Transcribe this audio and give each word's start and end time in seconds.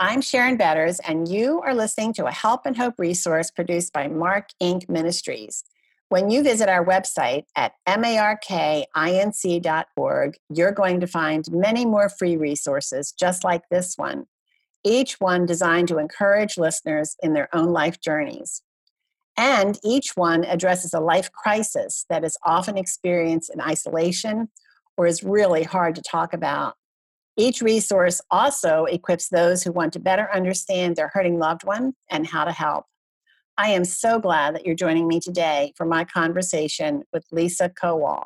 I'm 0.00 0.20
Sharon 0.20 0.56
Betters, 0.56 1.00
and 1.00 1.26
you 1.26 1.60
are 1.62 1.74
listening 1.74 2.12
to 2.12 2.26
a 2.26 2.30
Help 2.30 2.66
and 2.66 2.76
Hope 2.76 2.94
resource 2.98 3.50
produced 3.50 3.92
by 3.92 4.06
Mark 4.06 4.50
Inc. 4.62 4.88
Ministries. 4.88 5.64
When 6.08 6.30
you 6.30 6.44
visit 6.44 6.68
our 6.68 6.86
website 6.86 7.46
at 7.56 7.72
markinc.org, 7.88 8.36
you're 10.50 10.70
going 10.70 11.00
to 11.00 11.06
find 11.08 11.50
many 11.50 11.84
more 11.84 12.08
free 12.08 12.36
resources 12.36 13.10
just 13.10 13.42
like 13.42 13.62
this 13.72 13.98
one, 13.98 14.26
each 14.84 15.14
one 15.20 15.46
designed 15.46 15.88
to 15.88 15.98
encourage 15.98 16.56
listeners 16.56 17.16
in 17.20 17.32
their 17.32 17.48
own 17.52 17.72
life 17.72 18.00
journeys. 18.00 18.62
And 19.36 19.80
each 19.82 20.16
one 20.16 20.44
addresses 20.44 20.94
a 20.94 21.00
life 21.00 21.32
crisis 21.32 22.06
that 22.08 22.22
is 22.22 22.38
often 22.44 22.78
experienced 22.78 23.50
in 23.52 23.60
isolation 23.60 24.48
or 24.96 25.08
is 25.08 25.24
really 25.24 25.64
hard 25.64 25.96
to 25.96 26.02
talk 26.02 26.32
about. 26.32 26.76
Each 27.38 27.62
resource 27.62 28.20
also 28.32 28.86
equips 28.86 29.28
those 29.28 29.62
who 29.62 29.70
want 29.70 29.92
to 29.92 30.00
better 30.00 30.28
understand 30.34 30.96
their 30.96 31.12
hurting 31.14 31.38
loved 31.38 31.62
one 31.62 31.94
and 32.10 32.26
how 32.26 32.44
to 32.44 32.50
help. 32.50 32.86
I 33.56 33.68
am 33.68 33.84
so 33.84 34.18
glad 34.18 34.56
that 34.56 34.66
you're 34.66 34.74
joining 34.74 35.06
me 35.06 35.20
today 35.20 35.72
for 35.76 35.86
my 35.86 36.04
conversation 36.04 37.04
with 37.12 37.24
Lisa 37.30 37.68
Kowal. 37.68 38.24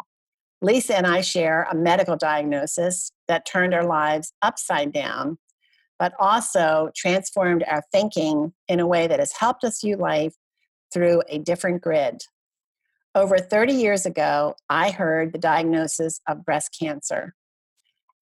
Lisa 0.62 0.96
and 0.96 1.06
I 1.06 1.20
share 1.20 1.64
a 1.70 1.74
medical 1.74 2.16
diagnosis 2.16 3.12
that 3.28 3.44
turned 3.44 3.74
our 3.74 3.84
lives 3.84 4.32
upside 4.40 4.94
down, 4.94 5.36
but 5.98 6.14
also 6.18 6.88
transformed 6.96 7.64
our 7.68 7.82
thinking 7.92 8.54
in 8.66 8.80
a 8.80 8.86
way 8.86 9.08
that 9.08 9.18
has 9.18 9.32
helped 9.32 9.62
us 9.62 9.82
view 9.82 9.96
life 9.96 10.34
through 10.90 11.22
a 11.28 11.38
different 11.38 11.82
grid. 11.82 12.22
Over 13.14 13.36
30 13.36 13.74
years 13.74 14.06
ago, 14.06 14.54
I 14.70 14.90
heard 14.90 15.34
the 15.34 15.38
diagnosis 15.38 16.22
of 16.26 16.46
breast 16.46 16.74
cancer. 16.80 17.34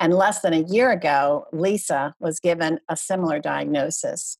And 0.00 0.14
less 0.14 0.40
than 0.40 0.54
a 0.54 0.62
year 0.62 0.90
ago, 0.90 1.44
Lisa 1.52 2.14
was 2.18 2.40
given 2.40 2.80
a 2.88 2.96
similar 2.96 3.38
diagnosis. 3.38 4.38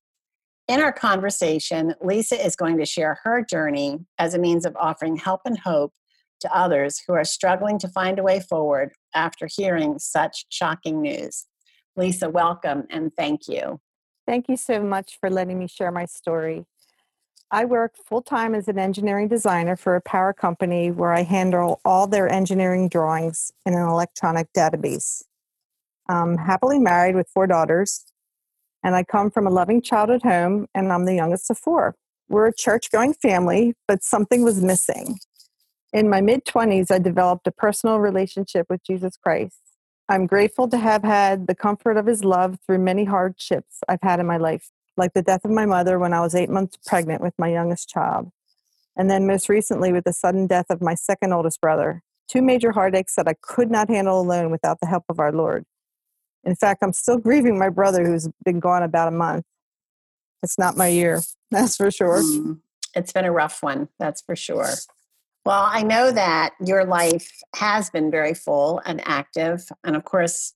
In 0.67 0.81
our 0.81 0.93
conversation, 0.93 1.95
Lisa 2.01 2.43
is 2.43 2.57
going 2.57 2.79
to 2.79 2.87
share 2.87 3.19
her 3.25 3.45
journey 3.45 3.99
as 4.19 4.33
a 4.33 4.39
means 4.39 4.65
of 4.65 4.75
offering 4.77 5.17
help 5.17 5.43
and 5.45 5.59
hope 5.59 5.93
to 6.41 6.57
others 6.57 7.03
who 7.07 7.13
are 7.13 7.25
struggling 7.25 7.79
to 7.79 7.89
find 7.89 8.19
a 8.19 8.23
way 8.23 8.41
forward 8.41 8.93
after 9.15 9.47
hearing 9.55 9.99
such 9.99 10.47
shocking 10.49 11.03
news. 11.03 11.45
Lisa, 11.95 12.31
welcome 12.31 12.85
and 12.89 13.13
thank 13.15 13.47
you. 13.47 13.81
Thank 14.27 14.49
you 14.49 14.57
so 14.57 14.81
much 14.83 15.19
for 15.21 15.29
letting 15.29 15.59
me 15.59 15.67
share 15.67 15.91
my 15.91 16.07
story. 16.07 16.65
I 17.51 17.67
work 17.67 17.97
full 18.07 18.23
time 18.23 18.55
as 18.55 18.69
an 18.69 18.79
engineering 18.79 19.29
designer 19.29 19.77
for 19.77 19.97
a 19.97 20.01
power 20.01 20.33
company 20.33 20.91
where 20.91 21.13
I 21.13 21.25
handle 21.25 21.81
all 21.85 22.07
their 22.07 22.33
engineering 22.33 22.89
drawings 22.89 23.53
in 23.67 23.75
an 23.75 23.83
electronic 23.83 24.53
database. 24.57 25.25
I'm 26.11 26.39
happily 26.39 26.79
married 26.79 27.15
with 27.15 27.29
four 27.29 27.47
daughters 27.47 28.05
and 28.83 28.95
I 28.95 29.05
come 29.05 29.31
from 29.31 29.47
a 29.47 29.51
loving 29.51 29.83
childhood 29.83 30.23
home, 30.23 30.67
and 30.75 30.93
I'm 30.93 31.05
the 31.05 31.15
youngest 31.15 31.51
of 31.51 31.59
four. 31.59 31.97
We're 32.29 32.47
a 32.47 32.55
church 32.55 32.91
going 32.91 33.15
family, 33.15 33.75
but 33.87 34.03
something 34.03 34.43
was 34.43 34.63
missing. 34.63 35.19
In 35.93 36.09
my 36.09 36.21
mid 36.21 36.45
20s, 36.45 36.91
I 36.91 36.99
developed 36.99 37.47
a 37.47 37.53
personal 37.53 37.99
relationship 37.99 38.67
with 38.71 38.83
Jesus 38.85 39.17
Christ. 39.17 39.61
I'm 40.09 40.27
grateful 40.27 40.69
to 40.69 40.79
have 40.79 41.03
had 41.03 41.47
the 41.47 41.55
comfort 41.55 41.97
of 41.97 42.07
his 42.07 42.25
love 42.25 42.59
through 42.67 42.79
many 42.79 43.05
hardships 43.05 43.81
I've 43.89 44.03
had 44.03 44.21
in 44.21 44.27
my 44.27 44.37
life, 44.37 44.71
like 44.97 45.13
the 45.15 45.23
death 45.23 45.45
of 45.45 45.51
my 45.51 45.67
mother 45.67 45.99
when 45.99 46.13
I 46.13 46.21
was 46.21 46.35
eight 46.35 46.51
months 46.51 46.79
pregnant 46.87 47.23
with 47.23 47.35
my 47.39 47.49
youngest 47.49 47.89
child, 47.89 48.31
and 48.97 49.11
then 49.11 49.27
most 49.27 49.49
recently 49.49 49.93
with 49.93 50.05
the 50.05 50.13
sudden 50.13 50.47
death 50.47 50.67
of 50.71 50.81
my 50.81 50.95
second 50.95 51.33
oldest 51.33 51.61
brother. 51.61 52.03
Two 52.29 52.43
major 52.43 52.71
heartaches 52.71 53.15
that 53.17 53.29
I 53.29 53.35
could 53.43 53.71
not 53.71 53.89
handle 53.91 54.21
alone 54.21 54.53
without 54.53 54.79
the 54.81 54.87
help 54.87 55.05
of 55.09 55.19
our 55.19 55.33
Lord. 55.33 55.65
In 56.45 56.57
fact, 56.57 56.83
I'm 56.83 56.93
still 56.93 57.19
grieving 57.19 57.59
my 57.59 57.69
brother 57.69 58.05
who's 58.05 58.29
been 58.45 58.61
gone 58.61 58.83
about 58.83 59.09
a 59.09 59.13
month. 59.13 59.45
It's 60.43 60.59
not 60.59 60.77
my 60.77 60.89
year, 60.89 61.21
that's 61.51 61.77
for 61.77 61.91
sure. 61.91 62.23
Mm, 62.23 62.61
it's 62.95 63.13
been 63.13 63.25
a 63.25 63.33
rough 63.33 63.63
one, 63.63 63.89
that's 63.99 64.23
for 64.23 64.35
sure. 64.35 64.71
Well, 65.45 65.69
I 65.71 65.83
know 65.83 66.11
that 66.11 66.55
your 66.65 66.85
life 66.85 67.31
has 67.57 67.91
been 67.91 68.11
very 68.11 68.35
full 68.35 68.81
and 68.85 69.01
active. 69.05 69.65
And 69.85 69.97
of 69.97 70.05
course, 70.05 70.55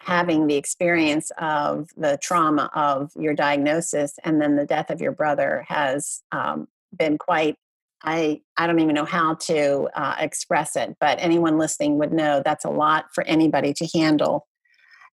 having 0.00 0.46
the 0.46 0.56
experience 0.56 1.30
of 1.38 1.90
the 1.96 2.18
trauma 2.22 2.70
of 2.74 3.12
your 3.16 3.34
diagnosis 3.34 4.18
and 4.24 4.40
then 4.40 4.56
the 4.56 4.64
death 4.64 4.90
of 4.90 5.00
your 5.00 5.12
brother 5.12 5.66
has 5.68 6.22
um, 6.32 6.68
been 6.96 7.18
quite 7.18 7.56
I, 8.02 8.40
I 8.56 8.66
don't 8.66 8.80
even 8.80 8.94
know 8.94 9.04
how 9.04 9.34
to 9.34 9.88
uh, 9.94 10.14
express 10.18 10.74
it, 10.74 10.96
but 11.00 11.18
anyone 11.20 11.58
listening 11.58 11.98
would 11.98 12.12
know 12.14 12.40
that's 12.42 12.64
a 12.64 12.70
lot 12.70 13.06
for 13.12 13.22
anybody 13.24 13.74
to 13.74 13.86
handle. 13.92 14.46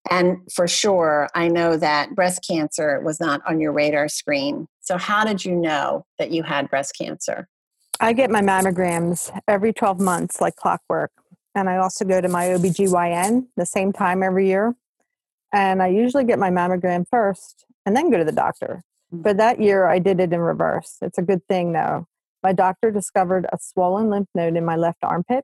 And 0.10 0.40
for 0.52 0.68
sure, 0.68 1.28
I 1.36 1.48
know 1.48 1.78
that 1.78 2.16
breast 2.16 2.46
cancer 2.48 3.02
was 3.02 3.20
not 3.20 3.42
on 3.48 3.60
your 3.60 3.72
radar 3.72 4.08
screen. 4.08 4.68
So, 4.82 4.98
how 4.98 5.26
did 5.26 5.44
you 5.44 5.56
know 5.56 6.06
that 6.20 6.32
you 6.32 6.44
had 6.44 6.70
breast 6.70 6.96
cancer? 6.98 7.48
I 8.00 8.14
get 8.14 8.30
my 8.30 8.42
mammograms 8.42 9.38
every 9.48 9.74
12 9.74 10.00
months, 10.00 10.40
like 10.40 10.56
clockwork. 10.56 11.12
And 11.56 11.70
I 11.70 11.78
also 11.78 12.06
go 12.06 12.22
to 12.22 12.28
my 12.28 12.46
OBGYN 12.46 13.48
the 13.58 13.66
same 13.66 13.92
time 13.92 14.22
every 14.22 14.48
year. 14.48 14.76
And 15.52 15.82
I 15.82 15.88
usually 15.88 16.24
get 16.24 16.38
my 16.38 16.52
mammogram 16.52 17.06
first 17.10 17.66
and 17.86 17.96
then 17.96 18.12
go 18.12 18.18
to 18.18 18.24
the 18.24 18.32
doctor. 18.32 18.84
Mm. 19.14 19.24
But 19.24 19.38
that 19.38 19.60
year, 19.60 19.88
I 19.88 19.98
did 19.98 20.20
it 20.20 20.32
in 20.32 20.40
reverse. 20.40 20.98
It's 21.02 21.18
a 21.18 21.24
good 21.24 21.46
thing, 21.48 21.74
though. 21.74 22.06
My 22.44 22.54
doctor 22.54 22.92
discovered 22.92 23.48
a 23.52 23.58
swollen 23.60 24.10
lymph 24.10 24.30
node 24.36 24.56
in 24.56 24.64
my 24.64 24.76
left 24.76 25.00
armpit 25.04 25.44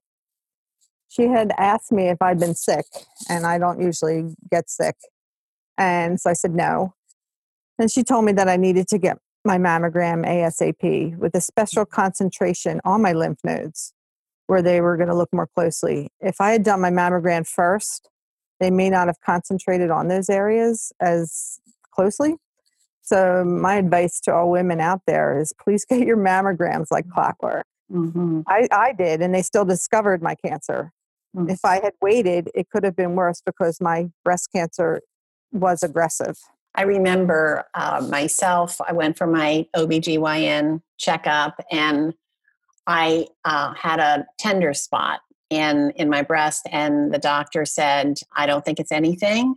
she 1.13 1.27
had 1.27 1.51
asked 1.57 1.91
me 1.91 2.07
if 2.07 2.21
I'd 2.21 2.39
been 2.39 2.55
sick, 2.55 2.85
and 3.29 3.45
I 3.45 3.59
don't 3.59 3.79
usually 3.79 4.33
get 4.49 4.69
sick. 4.69 4.95
And 5.77 6.19
so 6.19 6.31
I 6.31 6.33
said 6.33 6.55
no. 6.55 6.95
And 7.77 7.91
she 7.91 8.03
told 8.03 8.25
me 8.25 8.31
that 8.33 8.49
I 8.49 8.57
needed 8.57 8.87
to 8.89 8.97
get 8.97 9.19
my 9.45 9.57
mammogram 9.57 10.25
ASAP 10.25 11.17
with 11.17 11.35
a 11.35 11.41
special 11.41 11.85
concentration 11.85 12.81
on 12.83 13.01
my 13.01 13.13
lymph 13.13 13.39
nodes 13.43 13.93
where 14.47 14.61
they 14.61 14.81
were 14.81 14.97
going 14.97 15.09
to 15.09 15.15
look 15.15 15.31
more 15.33 15.47
closely. 15.47 16.09
If 16.19 16.41
I 16.41 16.51
had 16.51 16.63
done 16.63 16.81
my 16.81 16.89
mammogram 16.89 17.47
first, 17.47 18.09
they 18.59 18.71
may 18.71 18.89
not 18.89 19.07
have 19.07 19.21
concentrated 19.21 19.91
on 19.91 20.07
those 20.07 20.29
areas 20.29 20.91
as 20.99 21.59
closely. 21.91 22.35
So, 23.01 23.43
my 23.43 23.75
advice 23.75 24.19
to 24.21 24.33
all 24.33 24.49
women 24.49 24.79
out 24.79 25.01
there 25.05 25.37
is 25.37 25.53
please 25.61 25.85
get 25.85 26.07
your 26.07 26.17
mammograms 26.17 26.87
like 26.89 27.09
clockwork. 27.09 27.65
Mm-hmm. 27.91 28.41
I, 28.47 28.67
I 28.71 28.93
did, 28.93 29.21
and 29.21 29.35
they 29.35 29.41
still 29.41 29.65
discovered 29.65 30.21
my 30.23 30.35
cancer. 30.35 30.91
Mm-hmm. 31.35 31.49
If 31.49 31.65
I 31.65 31.75
had 31.75 31.93
waited, 32.01 32.49
it 32.53 32.69
could 32.69 32.83
have 32.83 32.95
been 32.95 33.15
worse 33.15 33.41
because 33.45 33.81
my 33.81 34.09
breast 34.23 34.49
cancer 34.53 35.01
was 35.51 35.83
aggressive. 35.83 36.37
I 36.75 36.83
remember 36.83 37.65
uh, 37.75 38.05
myself, 38.09 38.79
I 38.81 38.93
went 38.93 39.17
for 39.17 39.27
my 39.27 39.67
OBGYN 39.75 40.81
checkup 40.97 41.63
and 41.71 42.13
I 42.87 43.27
uh, 43.45 43.73
had 43.75 43.99
a 43.99 44.25
tender 44.39 44.73
spot 44.73 45.21
in, 45.49 45.91
in 45.95 46.09
my 46.09 46.23
breast, 46.23 46.67
and 46.71 47.13
the 47.13 47.19
doctor 47.19 47.63
said, 47.65 48.17
I 48.35 48.45
don't 48.47 48.65
think 48.65 48.79
it's 48.79 48.91
anything, 48.91 49.55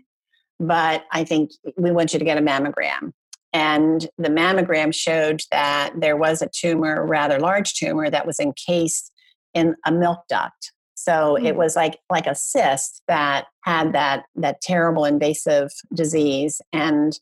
but 0.60 1.04
I 1.10 1.25
think 1.25 1.53
we 1.76 1.91
want 1.91 2.12
you 2.12 2.19
to 2.19 2.25
get 2.25 2.38
a 2.38 2.42
mammogram. 2.42 3.12
And 3.53 4.06
the 4.19 4.28
mammogram 4.28 4.94
showed 4.94 5.41
that 5.50 5.94
there 5.98 6.16
was 6.16 6.42
a 6.42 6.48
tumor, 6.48 7.06
rather 7.06 7.38
large 7.38 7.75
tumor, 7.75 8.10
that 8.10 8.26
was 8.26 8.38
encased 8.38 9.10
in 9.54 9.75
a 9.86 9.92
milk 9.92 10.20
duct. 10.28 10.72
So 11.06 11.39
mm. 11.41 11.47
it 11.47 11.55
was 11.55 11.77
like 11.77 12.00
like 12.11 12.27
a 12.27 12.34
cyst 12.34 13.03
that 13.06 13.47
had 13.62 13.93
that 13.93 14.25
that 14.34 14.61
terrible 14.61 15.05
invasive 15.05 15.71
disease, 15.94 16.61
and 16.72 17.19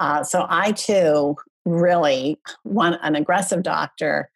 uh, 0.00 0.24
so 0.24 0.44
I 0.48 0.72
too 0.72 1.36
really 1.64 2.40
want 2.64 2.98
an 3.02 3.14
aggressive 3.14 3.62
doctor, 3.62 4.28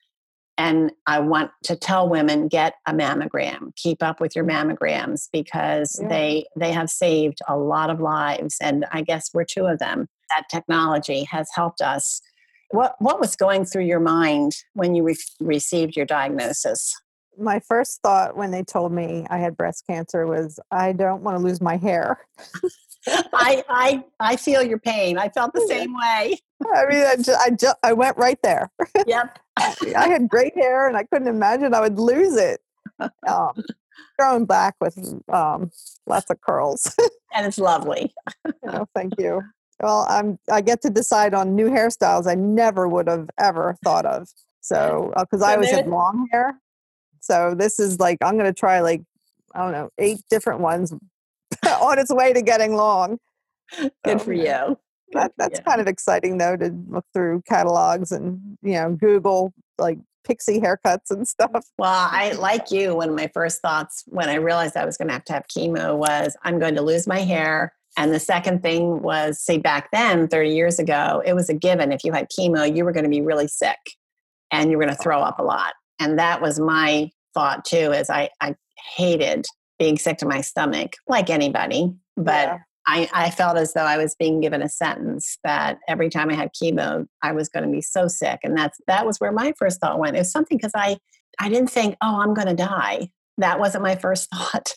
and 0.56 0.92
I 1.08 1.18
want 1.18 1.50
to 1.64 1.74
tell 1.74 2.08
women 2.08 2.46
get 2.46 2.74
a 2.86 2.92
mammogram, 2.92 3.74
keep 3.74 4.04
up 4.04 4.20
with 4.20 4.36
your 4.36 4.44
mammograms 4.44 5.28
because 5.32 5.98
yeah. 6.00 6.08
they 6.08 6.44
they 6.54 6.70
have 6.70 6.88
saved 6.88 7.40
a 7.48 7.56
lot 7.56 7.90
of 7.90 8.00
lives, 8.00 8.56
and 8.60 8.86
I 8.92 9.02
guess 9.02 9.30
we're 9.34 9.44
two 9.44 9.66
of 9.66 9.80
them. 9.80 10.06
That 10.30 10.44
technology 10.48 11.24
has 11.24 11.48
helped 11.52 11.80
us. 11.80 12.22
What 12.70 12.94
what 13.00 13.18
was 13.18 13.34
going 13.34 13.64
through 13.64 13.86
your 13.86 14.00
mind 14.00 14.52
when 14.74 14.94
you 14.94 15.02
re- 15.02 15.16
received 15.40 15.96
your 15.96 16.06
diagnosis? 16.06 16.94
My 17.38 17.60
first 17.60 18.00
thought 18.02 18.36
when 18.36 18.50
they 18.50 18.62
told 18.62 18.92
me 18.92 19.26
I 19.30 19.38
had 19.38 19.56
breast 19.56 19.84
cancer 19.86 20.26
was, 20.26 20.60
I 20.70 20.92
don't 20.92 21.22
want 21.22 21.38
to 21.38 21.42
lose 21.42 21.60
my 21.60 21.76
hair. 21.76 22.26
I, 23.08 23.62
I, 23.68 24.04
I 24.18 24.36
feel 24.36 24.62
your 24.62 24.78
pain. 24.78 25.18
I 25.18 25.28
felt 25.28 25.52
the 25.52 25.66
same 25.68 25.94
way. 25.94 26.38
I 26.74 26.86
mean, 26.86 27.04
I, 27.06 27.16
just, 27.16 27.40
I, 27.40 27.50
just, 27.50 27.76
I 27.82 27.92
went 27.92 28.16
right 28.16 28.38
there. 28.42 28.70
Yep. 29.06 29.38
I 29.56 30.08
had 30.08 30.28
great 30.28 30.54
hair 30.56 30.88
and 30.88 30.96
I 30.96 31.04
couldn't 31.04 31.28
imagine 31.28 31.74
I 31.74 31.80
would 31.80 31.98
lose 31.98 32.36
it. 32.36 32.60
Um, 33.28 33.52
growing 34.18 34.46
back 34.46 34.74
with 34.80 34.98
um, 35.32 35.70
lots 36.06 36.30
of 36.30 36.40
curls. 36.40 36.94
and 37.34 37.46
it's 37.46 37.58
lovely. 37.58 38.14
oh, 38.68 38.86
thank 38.94 39.14
you. 39.18 39.42
Well, 39.80 40.06
I'm, 40.08 40.38
I 40.50 40.62
get 40.62 40.80
to 40.82 40.90
decide 40.90 41.34
on 41.34 41.54
new 41.54 41.68
hairstyles 41.68 42.26
I 42.26 42.34
never 42.34 42.88
would 42.88 43.08
have 43.08 43.28
ever 43.38 43.76
thought 43.84 44.06
of. 44.06 44.28
So, 44.60 45.12
because 45.16 45.42
uh, 45.42 45.46
I 45.46 45.54
always 45.54 45.70
had 45.70 45.86
long 45.86 46.28
hair, 46.32 46.58
so 47.26 47.54
this 47.56 47.78
is 47.78 47.98
like 47.98 48.18
I'm 48.22 48.34
going 48.34 48.52
to 48.52 48.58
try 48.58 48.80
like 48.80 49.02
I 49.54 49.60
don't 49.60 49.72
know 49.72 49.90
eight 49.98 50.20
different 50.30 50.60
ones 50.60 50.92
on 51.66 51.98
its 51.98 52.12
way 52.12 52.32
to 52.32 52.42
getting 52.42 52.74
long. 52.74 53.18
Good 54.04 54.22
for 54.22 54.32
you. 54.32 54.78
that, 55.12 55.32
that's 55.38 55.58
yeah. 55.58 55.62
kind 55.62 55.80
of 55.80 55.86
exciting 55.86 56.38
though 56.38 56.56
to 56.56 56.72
look 56.88 57.04
through 57.12 57.42
catalogs 57.48 58.12
and 58.12 58.58
you 58.62 58.74
know 58.74 58.92
Google 58.92 59.52
like 59.78 59.98
pixie 60.24 60.60
haircuts 60.60 61.10
and 61.10 61.26
stuff. 61.26 61.66
Well, 61.78 62.08
I 62.10 62.32
like 62.32 62.70
you. 62.70 62.94
One 62.94 63.10
of 63.10 63.14
my 63.14 63.30
first 63.32 63.62
thoughts 63.62 64.04
when 64.06 64.28
I 64.28 64.34
realized 64.34 64.76
I 64.76 64.84
was 64.84 64.96
going 64.96 65.08
to 65.08 65.14
have 65.14 65.24
to 65.26 65.32
have 65.32 65.46
chemo 65.46 65.96
was 65.96 66.36
I'm 66.42 66.58
going 66.58 66.74
to 66.74 66.82
lose 66.82 67.06
my 67.06 67.20
hair. 67.20 67.72
And 67.96 68.12
the 68.12 68.20
second 68.20 68.62
thing 68.62 69.00
was, 69.00 69.40
say, 69.40 69.56
back 69.56 69.88
then, 69.90 70.28
30 70.28 70.50
years 70.50 70.78
ago, 70.78 71.22
it 71.24 71.32
was 71.32 71.48
a 71.48 71.54
given. 71.54 71.92
If 71.92 72.04
you 72.04 72.12
had 72.12 72.28
chemo, 72.28 72.76
you 72.76 72.84
were 72.84 72.92
going 72.92 73.04
to 73.04 73.10
be 73.10 73.22
really 73.22 73.48
sick 73.48 73.78
and 74.50 74.70
you 74.70 74.76
were 74.76 74.84
going 74.84 74.94
to 74.94 75.02
throw 75.02 75.20
up 75.20 75.38
a 75.38 75.42
lot. 75.42 75.72
And 75.98 76.18
that 76.18 76.42
was 76.42 76.60
my 76.60 77.10
thought 77.36 77.64
too, 77.64 77.92
is 77.92 78.10
I, 78.10 78.30
I 78.40 78.56
hated 78.96 79.46
being 79.78 79.98
sick 79.98 80.18
to 80.18 80.26
my 80.26 80.40
stomach, 80.40 80.94
like 81.06 81.30
anybody. 81.30 81.94
But 82.16 82.48
yeah. 82.48 82.58
I, 82.86 83.08
I 83.12 83.30
felt 83.30 83.58
as 83.58 83.74
though 83.74 83.82
I 83.82 83.98
was 83.98 84.14
being 84.14 84.40
given 84.40 84.62
a 84.62 84.68
sentence 84.68 85.38
that 85.44 85.78
every 85.88 86.08
time 86.08 86.30
I 86.30 86.34
had 86.34 86.50
chemo, 86.54 87.06
I 87.22 87.32
was 87.32 87.48
going 87.48 87.64
to 87.64 87.70
be 87.70 87.82
so 87.82 88.08
sick. 88.08 88.40
And 88.42 88.56
that's 88.56 88.78
that 88.86 89.06
was 89.06 89.18
where 89.18 89.32
my 89.32 89.52
first 89.58 89.80
thought 89.80 89.98
went. 89.98 90.16
It 90.16 90.20
was 90.20 90.32
something 90.32 90.56
because 90.56 90.72
I 90.74 90.96
I 91.38 91.48
didn't 91.48 91.70
think, 91.70 91.96
oh, 92.02 92.20
I'm 92.20 92.32
going 92.32 92.48
to 92.48 92.54
die. 92.54 93.10
That 93.38 93.60
wasn't 93.60 93.82
my 93.84 93.96
first 93.96 94.30
thought. 94.34 94.72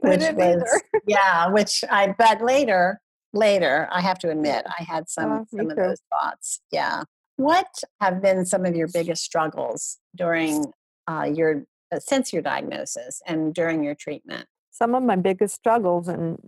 which 0.00 0.20
was 0.20 0.82
yeah, 1.06 1.48
which 1.48 1.84
I 1.90 2.14
but 2.16 2.42
later 2.42 3.00
later 3.34 3.88
I 3.92 4.00
have 4.00 4.18
to 4.20 4.30
admit 4.30 4.64
I 4.66 4.82
had 4.84 5.10
some 5.10 5.32
oh, 5.32 5.46
some 5.54 5.70
of 5.70 5.76
those 5.76 6.00
thoughts. 6.10 6.60
Yeah. 6.70 7.02
What 7.36 7.68
have 8.00 8.22
been 8.22 8.46
some 8.46 8.64
of 8.64 8.74
your 8.74 8.88
biggest 8.92 9.22
struggles 9.22 9.98
during 10.16 10.72
uh, 11.06 11.30
your 11.32 11.64
Uh, 11.90 11.98
since 11.98 12.32
your 12.32 12.42
diagnosis 12.42 13.22
and 13.26 13.54
during 13.54 13.82
your 13.82 13.94
treatment? 13.94 14.46
Some 14.70 14.94
of 14.94 15.02
my 15.02 15.16
biggest 15.16 15.54
struggles 15.54 16.08
and 16.08 16.38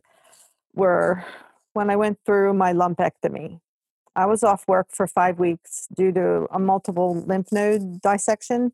were 0.74 1.24
when 1.72 1.90
I 1.90 1.96
went 1.96 2.18
through 2.26 2.54
my 2.54 2.72
lumpectomy. 2.72 3.60
I 4.14 4.26
was 4.26 4.42
off 4.42 4.66
work 4.68 4.88
for 4.90 5.06
five 5.06 5.38
weeks 5.38 5.88
due 5.96 6.12
to 6.12 6.46
a 6.50 6.58
multiple 6.58 7.14
lymph 7.26 7.52
node 7.52 8.00
dissection 8.02 8.72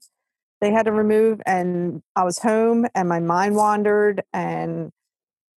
they 0.60 0.70
had 0.70 0.86
to 0.86 0.92
remove, 0.92 1.40
and 1.44 2.02
I 2.14 2.24
was 2.24 2.38
home, 2.38 2.86
and 2.94 3.08
my 3.08 3.20
mind 3.20 3.56
wandered, 3.56 4.22
and 4.32 4.90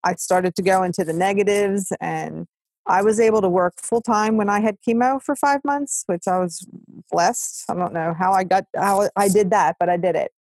I 0.03 0.15
started 0.15 0.55
to 0.55 0.61
go 0.61 0.83
into 0.83 1.05
the 1.05 1.13
negatives, 1.13 1.93
and 2.01 2.47
I 2.85 3.01
was 3.01 3.19
able 3.19 3.41
to 3.41 3.49
work 3.49 3.75
full 3.81 4.01
time 4.01 4.35
when 4.35 4.49
I 4.49 4.59
had 4.59 4.77
chemo 4.85 5.21
for 5.21 5.35
five 5.35 5.61
months, 5.63 6.03
which 6.07 6.27
I 6.27 6.39
was 6.39 6.67
blessed. 7.11 7.65
I 7.69 7.75
don't 7.75 7.93
know 7.93 8.13
how 8.17 8.33
I 8.33 8.43
got 8.43 8.65
how 8.75 9.09
I 9.15 9.29
did 9.29 9.51
that, 9.51 9.77
but 9.79 9.89
I 9.89 9.97
did 9.97 10.15
it. 10.15 10.31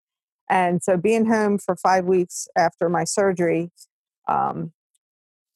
And 0.48 0.82
so 0.82 0.96
being 0.96 1.26
home 1.26 1.58
for 1.58 1.76
five 1.76 2.06
weeks 2.06 2.48
after 2.56 2.88
my 2.88 3.04
surgery 3.04 3.70
um, 4.28 4.72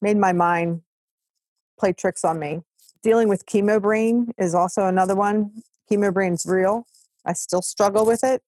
made 0.00 0.16
my 0.16 0.32
mind 0.32 0.82
play 1.78 1.92
tricks 1.92 2.24
on 2.24 2.38
me. 2.38 2.60
Dealing 3.02 3.28
with 3.28 3.46
chemo 3.46 3.80
brain 3.80 4.32
is 4.38 4.54
also 4.54 4.86
another 4.86 5.14
one. 5.14 5.62
Chemo 5.90 6.12
brain's 6.12 6.46
real. 6.46 6.86
I 7.24 7.32
still 7.32 7.62
struggle 7.62 8.06
with 8.06 8.22
it, 8.22 8.42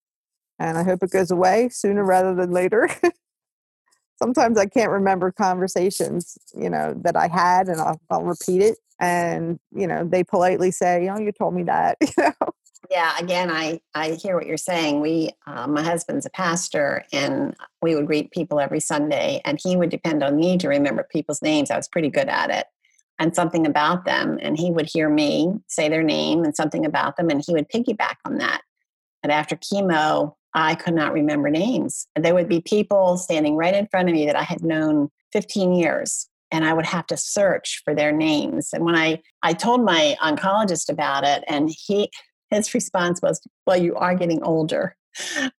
and 0.59 0.79
I 0.79 0.83
hope 0.83 1.03
it 1.03 1.11
goes 1.11 1.31
away 1.31 1.69
sooner 1.71 2.05
rather 2.05 2.35
than 2.35 2.51
later. 2.51 2.89
Sometimes 4.17 4.59
I 4.59 4.67
can't 4.67 4.91
remember 4.91 5.33
conversations, 5.33 6.39
you 6.55 6.71
know, 6.71 6.95
that 7.03 7.17
I 7.17 7.27
had, 7.27 7.69
and 7.69 7.81
I'll, 7.81 8.01
I'll 8.11 8.23
repeat 8.23 8.63
it, 8.63 8.79
and 9.01 9.59
you 9.73 9.87
know, 9.87 10.05
they 10.05 10.23
politely 10.23 10.71
say, 10.71 11.09
"Oh, 11.09 11.19
you 11.19 11.33
told 11.33 11.55
me 11.55 11.65
that," 11.65 11.99
you 12.03 12.09
know 12.19 12.53
yeah 12.91 13.17
again 13.19 13.51
i 13.51 13.81
i 13.95 14.11
hear 14.11 14.37
what 14.37 14.47
you're 14.47 14.57
saying. 14.57 15.01
We 15.01 15.31
uh, 15.47 15.67
my 15.67 15.83
husband's 15.83 16.27
a 16.27 16.31
pastor 16.31 17.05
and 17.13 17.55
we 17.83 17.95
would 17.95 18.07
greet 18.07 18.31
people 18.31 18.61
every 18.61 18.81
sunday 18.81 19.41
and 19.45 19.59
he 19.63 19.77
would 19.77 19.91
depend 19.91 20.23
on 20.23 20.37
me 20.37 20.59
to 20.59 20.69
remember 20.69 21.07
people's 21.11 21.43
names. 21.43 21.71
I 21.71 21.77
was 21.77 21.89
pretty 21.89 22.11
good 22.11 22.29
at 22.29 22.51
it. 22.51 22.67
And 23.19 23.35
something 23.35 23.67
about 23.67 24.05
them 24.05 24.39
and 24.43 24.59
he 24.59 24.71
would 24.71 24.89
hear 24.93 25.09
me 25.09 25.53
say 25.69 25.89
their 25.89 26.03
name 26.03 26.45
and 26.45 26.57
something 26.57 26.85
about 26.85 27.17
them 27.17 27.31
and 27.31 27.43
he 27.45 27.53
would 27.53 27.69
piggyback 27.69 28.17
on 28.25 28.39
that. 28.39 28.63
And 29.23 29.33
after 29.33 29.57
chemo 29.57 30.35
i 30.55 30.75
could 30.75 30.95
not 30.95 31.13
remember 31.13 31.51
names. 31.51 32.07
And 32.15 32.25
there 32.25 32.35
would 32.35 32.49
be 32.49 32.61
people 32.61 33.17
standing 33.17 33.57
right 33.57 33.75
in 33.75 33.89
front 33.89 34.09
of 34.09 34.15
me 34.15 34.27
that 34.27 34.37
i 34.37 34.43
had 34.43 34.63
known 34.63 35.11
15 35.33 35.75
years 35.75 36.29
and 36.55 36.65
I 36.65 36.73
would 36.73 36.87
have 36.87 37.07
to 37.09 37.17
search 37.17 37.83
for 37.85 37.97
their 37.97 38.13
names. 38.13 38.71
And 38.73 38.85
when 38.85 38.95
I 38.95 39.21
I 39.43 39.55
told 39.55 39.85
my 39.85 40.17
oncologist 40.23 40.89
about 40.89 41.25
it, 41.25 41.43
and 41.49 41.69
he 41.69 42.11
his 42.55 42.73
response 42.75 43.21
was, 43.23 43.41
Well, 43.67 43.77
you 43.77 43.95
are 43.97 44.15
getting 44.15 44.43
older. 44.43 44.97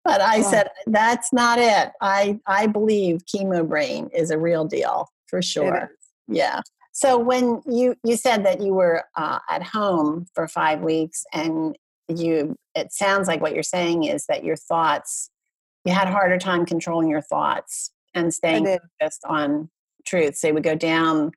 But 0.04 0.22
I 0.22 0.40
oh. 0.40 0.52
said, 0.52 0.70
That's 0.88 1.32
not 1.32 1.60
it. 1.60 1.92
I, 2.02 2.40
I 2.48 2.68
believe 2.68 3.26
chemo 3.26 3.68
brain 3.68 4.10
is 4.14 4.32
a 4.32 4.38
real 4.38 4.66
deal 4.66 5.10
for 5.28 5.42
sure. 5.42 5.92
Yeah. 6.28 6.62
So 6.92 7.18
when 7.18 7.62
you 7.66 7.96
you 8.06 8.16
said 8.16 8.46
that 8.46 8.62
you 8.62 8.74
were 8.74 9.04
uh, 9.16 9.40
at 9.50 9.64
home 9.64 10.28
for 10.34 10.48
five 10.48 10.80
weeks, 10.80 11.26
and 11.34 11.78
you, 12.08 12.56
it 12.74 12.94
sounds 12.94 13.28
like 13.28 13.42
what 13.42 13.54
you're 13.54 13.64
saying 13.64 14.06
is 14.06 14.26
that 14.28 14.46
your 14.46 14.56
thoughts, 14.56 15.30
you 15.84 15.92
had 15.92 16.08
a 16.08 16.12
harder 16.12 16.38
time 16.38 16.66
controlling 16.66 17.10
your 17.10 17.22
thoughts 17.22 17.92
and 18.14 18.34
staying 18.34 18.66
focused 18.66 19.24
on 19.28 19.70
truth. 20.06 20.38
So 20.38 20.48
you 20.48 20.54
would 20.54 20.64
go 20.64 20.76
down 20.76 21.32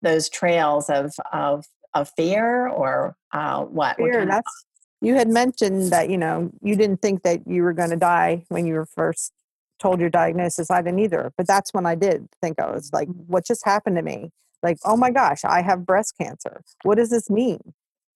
those 0.00 0.30
trails 0.30 0.88
of 0.88 1.12
of 1.30 1.66
of 1.94 2.10
fear 2.16 2.68
or 2.68 3.16
uh, 3.32 3.64
what? 3.64 3.96
Fear. 3.96 4.24
that's 4.26 4.65
you 5.00 5.14
had 5.14 5.28
mentioned 5.28 5.92
that 5.92 6.10
you 6.10 6.18
know 6.18 6.50
you 6.62 6.76
didn't 6.76 7.02
think 7.02 7.22
that 7.22 7.46
you 7.46 7.62
were 7.62 7.72
going 7.72 7.90
to 7.90 7.96
die 7.96 8.44
when 8.48 8.66
you 8.66 8.74
were 8.74 8.86
first 8.86 9.32
told 9.78 10.00
your 10.00 10.10
diagnosis. 10.10 10.70
I 10.70 10.82
didn't 10.82 11.00
either 11.00 11.32
but 11.36 11.46
that's 11.46 11.72
when 11.74 11.86
i 11.86 11.94
did 11.94 12.28
think 12.40 12.58
i 12.58 12.70
was 12.70 12.90
like 12.92 13.08
what 13.08 13.46
just 13.46 13.64
happened 13.64 13.96
to 13.96 14.02
me? 14.02 14.30
Like 14.62 14.78
oh 14.84 14.96
my 14.96 15.10
gosh 15.10 15.44
i 15.44 15.62
have 15.62 15.86
breast 15.86 16.14
cancer. 16.20 16.62
What 16.82 16.96
does 16.96 17.10
this 17.10 17.30
mean? 17.30 17.60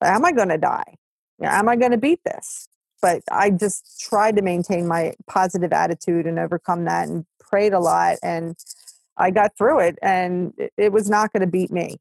Am 0.03 0.25
i 0.25 0.33
going 0.33 0.49
to 0.49 0.59
die 0.59 0.97
am 1.43 1.69
i 1.69 1.77
going 1.77 1.93
to 1.93 1.99
beat 1.99 2.21
this? 2.25 2.69
But 3.03 3.23
i 3.31 3.51
just 3.51 4.01
tried 4.01 4.37
to 4.37 4.43
maintain 4.43 4.87
my 4.87 5.15
positive 5.27 5.73
attitude 5.73 6.27
and 6.27 6.39
overcome 6.39 6.85
that 6.85 7.09
and 7.09 7.25
prayed 7.39 7.73
a 7.73 7.81
lot 7.81 8.17
and 8.23 8.57
i 9.17 9.31
got 9.31 9.57
through 9.57 9.81
it 9.81 9.99
and 10.03 10.53
it 10.77 10.93
was 10.93 11.11
not 11.11 11.33
going 11.33 11.41
to 11.41 11.47
beat 11.47 11.71
me 11.71 11.99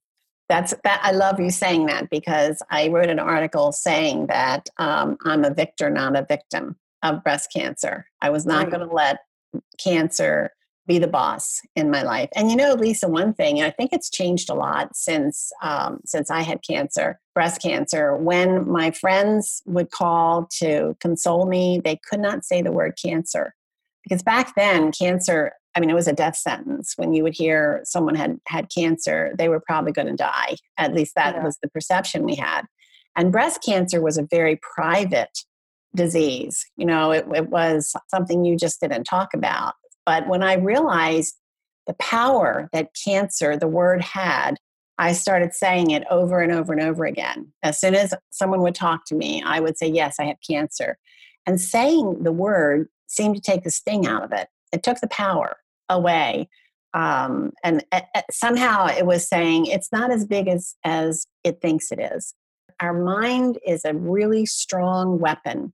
that's 0.50 0.74
that 0.84 1.00
i 1.04 1.12
love 1.12 1.40
you 1.40 1.50
saying 1.50 1.86
that 1.86 2.10
because 2.10 2.62
i 2.70 2.88
wrote 2.90 3.10
an 3.10 3.20
article 3.20 3.72
saying 3.72 4.28
that 4.28 4.68
um, 4.78 5.18
i'm 5.26 5.46
a 5.46 5.54
victor 5.54 5.90
not 5.90 6.18
a 6.18 6.26
victim 6.28 6.76
of 7.04 7.24
breast 7.24 7.52
cancer. 7.54 8.06
I 8.22 8.30
was 8.30 8.46
not 8.46 8.64
right. 8.64 8.72
going 8.72 8.88
to 8.88 8.94
let 8.94 9.20
cancer 9.84 10.52
be 10.88 10.98
the 10.98 11.08
boss 11.08 11.62
in 11.76 11.92
my 11.92 12.02
life. 12.02 12.30
And 12.36 12.50
you 12.50 12.56
know 12.56 12.74
lisa 12.74 13.08
one 13.08 13.34
thing 13.34 13.60
and 13.60 13.68
i 13.68 13.70
think 13.70 13.94
it's 13.94 14.10
changed 14.10 14.50
a 14.50 14.56
lot 14.56 14.96
since 14.96 15.52
um, 15.62 16.00
since 16.04 16.32
i 16.32 16.42
had 16.42 16.64
cancer 16.68 17.20
breast 17.36 17.62
cancer. 17.62 18.18
When 18.18 18.68
my 18.70 18.92
friends 18.92 19.62
would 19.66 19.92
call 19.92 20.48
to 20.60 20.98
console 21.00 21.46
me 21.46 21.80
they 21.84 22.00
could 22.10 22.20
not 22.20 22.44
say 22.44 22.62
the 22.62 22.72
word 22.72 22.98
cancer 23.02 23.54
because 24.04 24.24
back 24.24 24.56
then 24.56 24.92
cancer 24.92 25.54
I 25.76 25.80
mean, 25.80 25.90
it 25.90 25.96
was 25.96 26.08
a 26.08 26.14
death 26.14 26.36
sentence. 26.36 26.94
When 26.96 27.14
you 27.14 27.24
would 27.24 27.36
hear 27.36 27.82
someone 27.84 28.16
had 28.16 28.40
had 28.48 28.70
cancer, 28.74 29.34
they 29.38 29.50
were 29.50 29.60
probably 29.60 29.92
going 29.92 30.08
to 30.08 30.16
die. 30.16 30.56
At 30.78 30.94
least 30.94 31.16
that 31.16 31.36
yeah. 31.36 31.44
was 31.44 31.58
the 31.62 31.70
perception 31.70 32.24
we 32.24 32.36
had. 32.36 32.64
And 33.16 33.32
breast 33.32 33.64
cancer 33.64 34.02
was 34.02 34.18
a 34.18 34.28
very 34.30 34.60
private 34.76 35.46
disease. 35.96 36.66
You 36.76 36.86
know, 36.86 37.12
it, 37.12 37.26
it 37.34 37.50
was 37.50 37.94
something 38.10 38.46
you 38.46 38.58
just 38.58 38.82
didn't 38.82 39.04
talk 39.04 39.34
about. 39.34 39.74
But 40.06 40.28
when 40.28 40.44
I 40.44 40.54
realized 40.54 41.36
the 41.88 41.94
power 41.96 42.70
that 42.74 42.92
cancer, 43.04 43.58
the 43.58 43.68
word 43.68 44.02
had, 44.02 44.58
I 44.98 45.14
started 45.14 45.54
saying 45.54 45.92
it 45.92 46.04
over 46.10 46.42
and 46.42 46.52
over 46.52 46.74
and 46.74 46.82
over 46.82 47.06
again. 47.06 47.52
As 47.64 47.80
soon 47.80 47.96
as 47.96 48.14
someone 48.32 48.62
would 48.62 48.76
talk 48.76 49.06
to 49.06 49.16
me, 49.16 49.42
I 49.44 49.60
would 49.60 49.78
say, 49.78 49.88
Yes, 49.88 50.18
I 50.20 50.26
have 50.26 50.38
cancer. 50.48 50.98
And 51.46 51.60
saying 51.60 52.24
the 52.24 52.32
word 52.32 52.90
seemed 53.08 53.36
to 53.36 53.42
take 53.42 53.64
the 53.64 53.72
sting 53.72 54.06
out 54.06 54.24
of 54.24 54.32
it 54.32 54.50
it 54.72 54.84
took 54.84 55.00
the 55.00 55.08
power 55.08 55.58
away 55.90 56.48
um, 56.94 57.52
and 57.64 57.84
uh, 57.92 58.02
somehow 58.32 58.88
it 58.88 59.06
was 59.06 59.28
saying 59.28 59.68
it's 59.68 59.92
not 59.92 60.12
as 60.12 60.26
big 60.26 60.48
as 60.48 60.76
as 60.84 61.28
it 61.44 61.62
thinks 61.62 61.92
it 61.92 62.00
is. 62.00 62.34
Our 62.80 62.94
mind 62.94 63.60
is 63.66 63.86
a 63.86 63.94
really 63.94 64.46
strong 64.46 65.20
weapon 65.20 65.74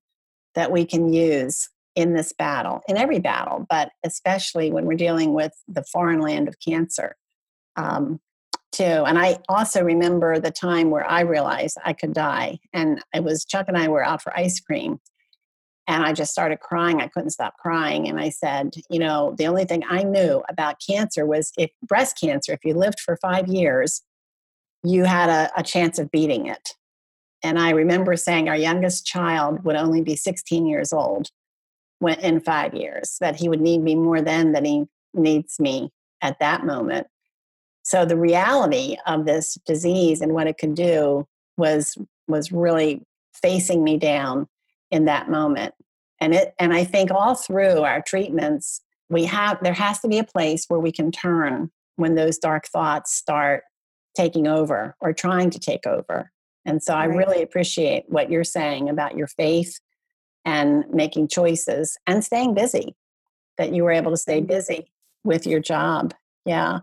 that 0.56 0.72
we 0.72 0.86
can 0.86 1.14
use 1.14 1.70
in 1.96 2.14
this 2.14 2.34
battle 2.34 2.82
in 2.90 2.98
every 2.98 3.20
battle 3.20 3.66
but 3.70 3.90
especially 4.04 4.70
when 4.70 4.86
we're 4.86 4.98
dealing 4.98 5.34
with 5.34 5.54
the 5.66 5.84
foreign 5.84 6.20
land 6.20 6.50
of 6.50 6.60
cancer 6.60 7.16
um, 7.78 8.20
too. 8.74 8.84
And 8.84 9.18
i 9.18 9.38
also 9.48 9.82
remember 9.82 10.38
the 10.38 10.52
time 10.52 10.90
where 10.90 11.10
i 11.10 11.22
realized 11.22 11.78
i 11.86 11.94
could 11.94 12.14
die 12.14 12.60
and 12.74 13.02
it 13.14 13.24
was 13.24 13.46
chuck 13.46 13.68
and 13.70 13.78
i 13.78 13.88
were 13.88 14.04
out 14.04 14.22
for 14.22 14.38
ice 14.38 14.60
cream 14.60 15.00
and 15.88 16.04
I 16.04 16.14
just 16.14 16.32
started 16.32 16.60
crying. 16.60 17.00
I 17.00 17.08
couldn't 17.08 17.30
stop 17.30 17.58
crying. 17.58 18.08
And 18.08 18.20
I 18.20 18.30
said, 18.30 18.76
you 18.90 19.00
know, 19.00 19.36
the 19.38 19.48
only 19.48 19.66
thing 19.66 19.84
I 19.88 20.04
knew 20.04 20.44
about 20.50 20.82
cancer 20.86 21.26
was 21.26 21.52
if 21.58 21.70
breast 21.84 22.20
cancer, 22.20 22.54
if 22.54 22.66
you 22.66 22.74
lived 22.74 23.00
for 23.00 23.18
five 23.18 23.48
years, 23.48 24.02
you 24.84 25.04
had 25.04 25.30
a, 25.30 25.52
a 25.58 25.64
chance 25.64 26.00
of 26.00 26.12
beating 26.12 26.48
it. 26.48 26.72
And 27.44 27.60
I 27.60 27.72
remember 27.72 28.16
saying 28.16 28.50
our 28.50 28.58
youngest 28.58 29.06
child 29.06 29.64
would 29.64 29.76
only 29.76 30.02
be 30.02 30.16
16 30.16 30.66
years 30.66 30.92
old 30.92 31.30
when, 32.00 32.20
in 32.20 32.40
five 32.40 32.74
years, 32.74 33.18
that 33.22 33.36
he 33.36 33.48
would 33.48 33.62
need 33.62 33.82
me 33.82 33.94
more 33.94 34.22
then 34.22 34.54
than 34.54 34.66
he 34.66 34.86
needs 35.14 35.60
me 35.60 35.92
at 36.22 36.40
that 36.40 36.66
moment. 36.66 37.08
So 37.84 38.04
the 38.04 38.18
reality 38.18 38.98
of 39.06 39.26
this 39.26 39.60
disease 39.68 40.22
and 40.22 40.34
what 40.34 40.48
it 40.48 40.58
could 40.58 40.74
do 40.74 41.28
was 41.58 41.98
was 42.28 42.52
really 42.52 43.04
facing 43.34 43.84
me 43.84 43.98
down 43.98 44.48
in 44.92 45.06
that 45.06 45.30
moment. 45.30 45.74
And 46.22 46.34
it 46.34 46.54
and 46.60 46.74
I 46.74 46.84
think 46.84 47.12
all 47.12 47.36
through 47.36 47.82
our 47.82 48.02
treatments, 48.02 48.82
we 49.10 49.26
have 49.26 49.60
there 49.62 49.74
has 49.74 50.00
to 50.00 50.08
be 50.08 50.18
a 50.18 50.24
place 50.24 50.66
where 50.68 50.80
we 50.80 50.92
can 50.92 51.12
turn 51.12 51.72
when 51.98 52.16
those 52.16 52.38
dark 52.38 52.68
thoughts 52.68 53.14
start 53.14 53.64
taking 54.16 54.48
over 54.48 54.96
or 55.02 55.14
trying 55.14 55.50
to 55.52 55.60
take 55.60 55.86
over. 55.86 56.32
And 56.66 56.82
so 56.82 56.96
I 56.96 57.06
really 57.06 57.44
appreciate 57.44 58.06
what 58.08 58.32
you're 58.32 58.44
saying 58.44 58.90
about 58.90 59.16
your 59.16 59.28
faith 59.28 59.80
and 60.46 60.86
making 60.92 61.28
choices 61.28 61.98
and 62.08 62.24
staying 62.24 62.54
busy, 62.54 62.96
that 63.58 63.74
you 63.74 63.84
were 63.84 63.92
able 63.92 64.12
to 64.12 64.18
stay 64.18 64.40
mm-hmm. 64.40 64.48
busy 64.48 64.92
with 65.24 65.46
your 65.46 65.60
job. 65.60 66.14
Yeah. 66.46 66.80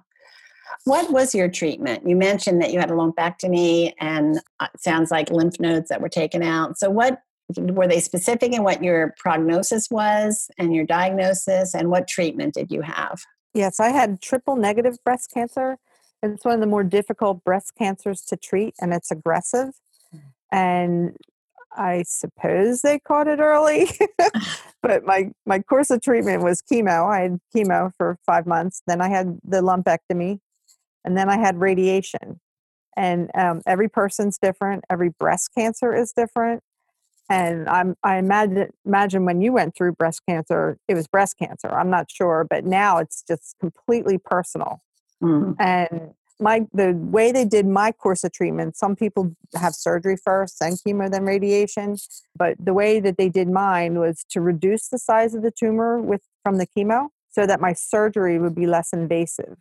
What 0.85 1.13
was 1.13 1.35
your 1.35 1.49
treatment? 1.49 2.09
You 2.09 2.17
mentioned 2.17 2.61
that 2.63 2.73
you 2.73 2.81
had 2.81 2.91
a 2.91 2.95
lumpectomy 2.95 3.93
and 4.01 4.39
uh, 4.59 4.69
it 4.75 4.81
sounds 4.81 5.11
like 5.11 5.31
lymph 5.31 5.61
nodes 5.61 5.89
that 5.89 6.01
were 6.01 6.09
taken 6.09 6.43
out. 6.43 6.79
So, 6.79 6.91
what 6.91 7.21
were 7.59 7.89
they 7.89 8.01
specific 8.01 8.53
in 8.53 8.63
what 8.63 8.83
your 8.83 9.15
prognosis 9.19 9.91
was 9.91 10.51
and 10.59 10.75
your 10.75 10.85
diagnosis, 10.85 11.75
and 11.75 11.91
what 11.91 12.09
treatment 12.09 12.55
did 12.55 12.71
you 12.71 12.83
have? 12.83 13.23
Yes, 13.55 13.81
I 13.81 13.89
had 13.89 14.21
triple 14.21 14.57
negative 14.57 14.97
breast 15.05 15.31
cancer. 15.33 15.79
It's 16.23 16.45
one 16.45 16.55
of 16.55 16.61
the 16.61 16.67
more 16.67 16.85
difficult 16.85 17.45
breast 17.45 17.73
cancers 17.77 18.23
to 18.23 18.37
treat, 18.37 18.75
and 18.81 18.93
it's 18.93 19.11
aggressive. 19.11 19.75
Mm. 20.15 20.21
And 20.51 21.17
I 21.75 22.05
suppose 22.07 22.83
they 22.83 22.99
caught 22.99 23.29
it 23.29 23.41
early, 23.41 23.91
but 24.83 25.05
my 25.05 25.33
my 25.47 25.61
course 25.61 25.91
of 25.91 26.03
treatment 26.03 26.43
was 26.43 26.63
chemo. 26.63 27.11
I 27.11 27.23
had 27.23 27.41
chemo 27.55 27.93
for 27.97 28.19
five 28.25 28.47
months. 28.47 28.83
Then 28.87 29.01
I 29.01 29.09
had 29.09 29.39
the 29.45 29.63
lumpectomy, 29.63 30.41
and 31.05 31.17
then 31.17 31.29
I 31.29 31.39
had 31.39 31.61
radiation. 31.61 32.41
And 32.97 33.31
um, 33.35 33.63
every 33.67 33.89
person's 33.89 34.39
different. 34.39 34.85
Every 34.91 35.09
breast 35.09 35.51
cancer 35.57 35.95
is 35.95 36.13
different. 36.13 36.63
And 37.31 37.69
I'm 37.69 37.97
I 38.03 38.17
imagine 38.19 38.71
imagine 38.85 39.25
when 39.25 39.41
you 39.41 39.53
went 39.53 39.75
through 39.75 39.93
breast 39.93 40.23
cancer, 40.29 40.79
it 40.89 40.95
was 40.95 41.07
breast 41.07 41.39
cancer. 41.39 41.69
I'm 41.69 41.91
not 41.91 42.11
sure, 42.11 42.47
but 42.49 42.65
now 42.65 42.99
it's 42.99 43.23
just 43.27 43.57
completely 43.61 44.19
personal. 44.19 44.83
Mm. 45.23 45.57
And 45.59 46.15
my 46.43 46.67
the 46.73 46.93
way 46.95 47.33
they 47.33 47.45
did 47.45 47.67
my 47.67 47.93
course 47.93 48.25
of 48.25 48.33
treatment 48.33 48.77
some 48.77 48.97
people 48.97 49.35
have 49.55 49.75
surgery 49.75 50.17
first 50.17 50.59
then 50.61 50.73
chemo 50.73 51.11
then 51.11 51.25
radiation 51.25 51.97
but 52.37 52.57
the 52.59 52.75
way 52.75 53.01
that 53.01 53.17
they 53.17 53.29
did 53.29 53.49
mine 53.49 53.99
was 53.99 54.25
to 54.29 54.41
reduce 54.41 54.89
the 54.89 54.99
size 54.99 55.35
of 55.35 55.43
the 55.43 55.51
tumor 55.51 56.01
with 56.01 56.23
from 56.43 56.59
the 56.59 56.67
chemo 56.67 57.09
so 57.31 57.47
that 57.47 57.61
my 57.61 57.73
surgery 57.73 58.39
would 58.39 58.55
be 58.55 58.67
less 58.67 58.93
invasive 58.93 59.57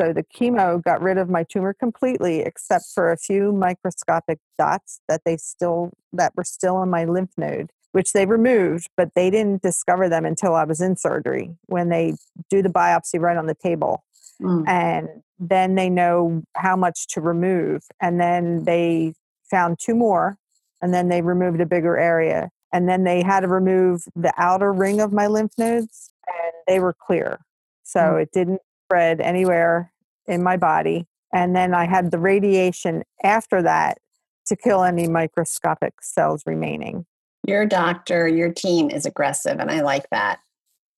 so 0.00 0.12
the 0.12 0.24
chemo 0.24 0.82
got 0.82 1.02
rid 1.02 1.18
of 1.18 1.28
my 1.28 1.44
tumor 1.44 1.74
completely 1.74 2.40
except 2.40 2.84
for 2.94 3.12
a 3.12 3.16
few 3.16 3.52
microscopic 3.52 4.38
dots 4.58 5.00
that 5.08 5.22
they 5.24 5.36
still 5.36 5.90
that 6.12 6.32
were 6.36 6.44
still 6.44 6.82
in 6.82 6.90
my 6.90 7.04
lymph 7.04 7.32
node 7.36 7.70
which 7.92 8.12
they 8.12 8.26
removed 8.26 8.88
but 8.96 9.14
they 9.14 9.30
didn't 9.30 9.62
discover 9.62 10.08
them 10.08 10.24
until 10.24 10.54
i 10.54 10.64
was 10.64 10.80
in 10.80 10.96
surgery 10.96 11.50
when 11.66 11.88
they 11.88 12.14
do 12.48 12.62
the 12.62 12.68
biopsy 12.68 13.18
right 13.20 13.36
on 13.36 13.46
the 13.46 13.54
table 13.54 14.04
mm. 14.40 14.66
and 14.68 15.08
then 15.40 15.74
they 15.74 15.88
know 15.88 16.42
how 16.54 16.76
much 16.76 17.06
to 17.08 17.20
remove. 17.20 17.82
And 18.00 18.20
then 18.20 18.64
they 18.64 19.14
found 19.50 19.78
two 19.80 19.94
more, 19.94 20.36
and 20.82 20.92
then 20.92 21.08
they 21.08 21.22
removed 21.22 21.60
a 21.60 21.66
bigger 21.66 21.96
area. 21.96 22.50
And 22.72 22.88
then 22.88 23.02
they 23.04 23.22
had 23.22 23.40
to 23.40 23.48
remove 23.48 24.04
the 24.14 24.32
outer 24.36 24.72
ring 24.72 25.00
of 25.00 25.12
my 25.12 25.26
lymph 25.26 25.52
nodes, 25.58 26.12
and 26.26 26.52
they 26.68 26.78
were 26.78 26.94
clear. 26.94 27.40
So 27.82 28.00
mm. 28.00 28.22
it 28.22 28.30
didn't 28.32 28.60
spread 28.90 29.20
anywhere 29.20 29.92
in 30.26 30.42
my 30.42 30.56
body. 30.56 31.06
And 31.32 31.54
then 31.54 31.74
I 31.74 31.86
had 31.86 32.10
the 32.10 32.18
radiation 32.18 33.04
after 33.22 33.62
that 33.62 33.98
to 34.46 34.56
kill 34.56 34.82
any 34.82 35.06
microscopic 35.06 35.94
cells 36.02 36.42
remaining. 36.44 37.06
Your 37.46 37.66
doctor, 37.66 38.26
your 38.26 38.52
team 38.52 38.90
is 38.90 39.06
aggressive, 39.06 39.60
and 39.60 39.70
I 39.70 39.82
like 39.82 40.10
that. 40.10 40.40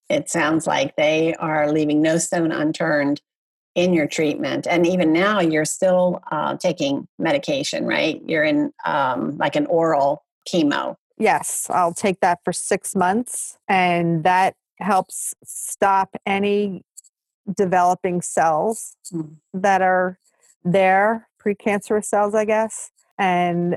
It 0.08 0.30
sounds 0.30 0.66
like 0.66 0.96
they 0.96 1.34
are 1.34 1.70
leaving 1.70 2.00
no 2.00 2.16
stone 2.16 2.50
unturned 2.50 3.20
in 3.74 3.94
your 3.94 4.06
treatment 4.06 4.66
and 4.68 4.86
even 4.86 5.14
now 5.14 5.40
you're 5.40 5.64
still 5.64 6.20
uh, 6.30 6.54
taking 6.58 7.08
medication 7.18 7.86
right 7.86 8.20
you're 8.26 8.44
in 8.44 8.70
um, 8.84 9.34
like 9.38 9.56
an 9.56 9.64
oral 9.64 10.26
chemo 10.46 10.94
yes 11.16 11.68
i'll 11.70 11.94
take 11.94 12.20
that 12.20 12.38
for 12.44 12.52
six 12.52 12.94
months 12.94 13.56
and 13.68 14.24
that 14.24 14.54
helps 14.78 15.32
stop 15.42 16.14
any 16.26 16.84
developing 17.56 18.20
cells 18.22 18.96
mm. 19.12 19.34
that 19.52 19.82
are 19.82 20.18
there 20.64 21.28
precancerous 21.44 22.04
cells 22.04 22.34
i 22.34 22.44
guess 22.44 22.90
and 23.18 23.76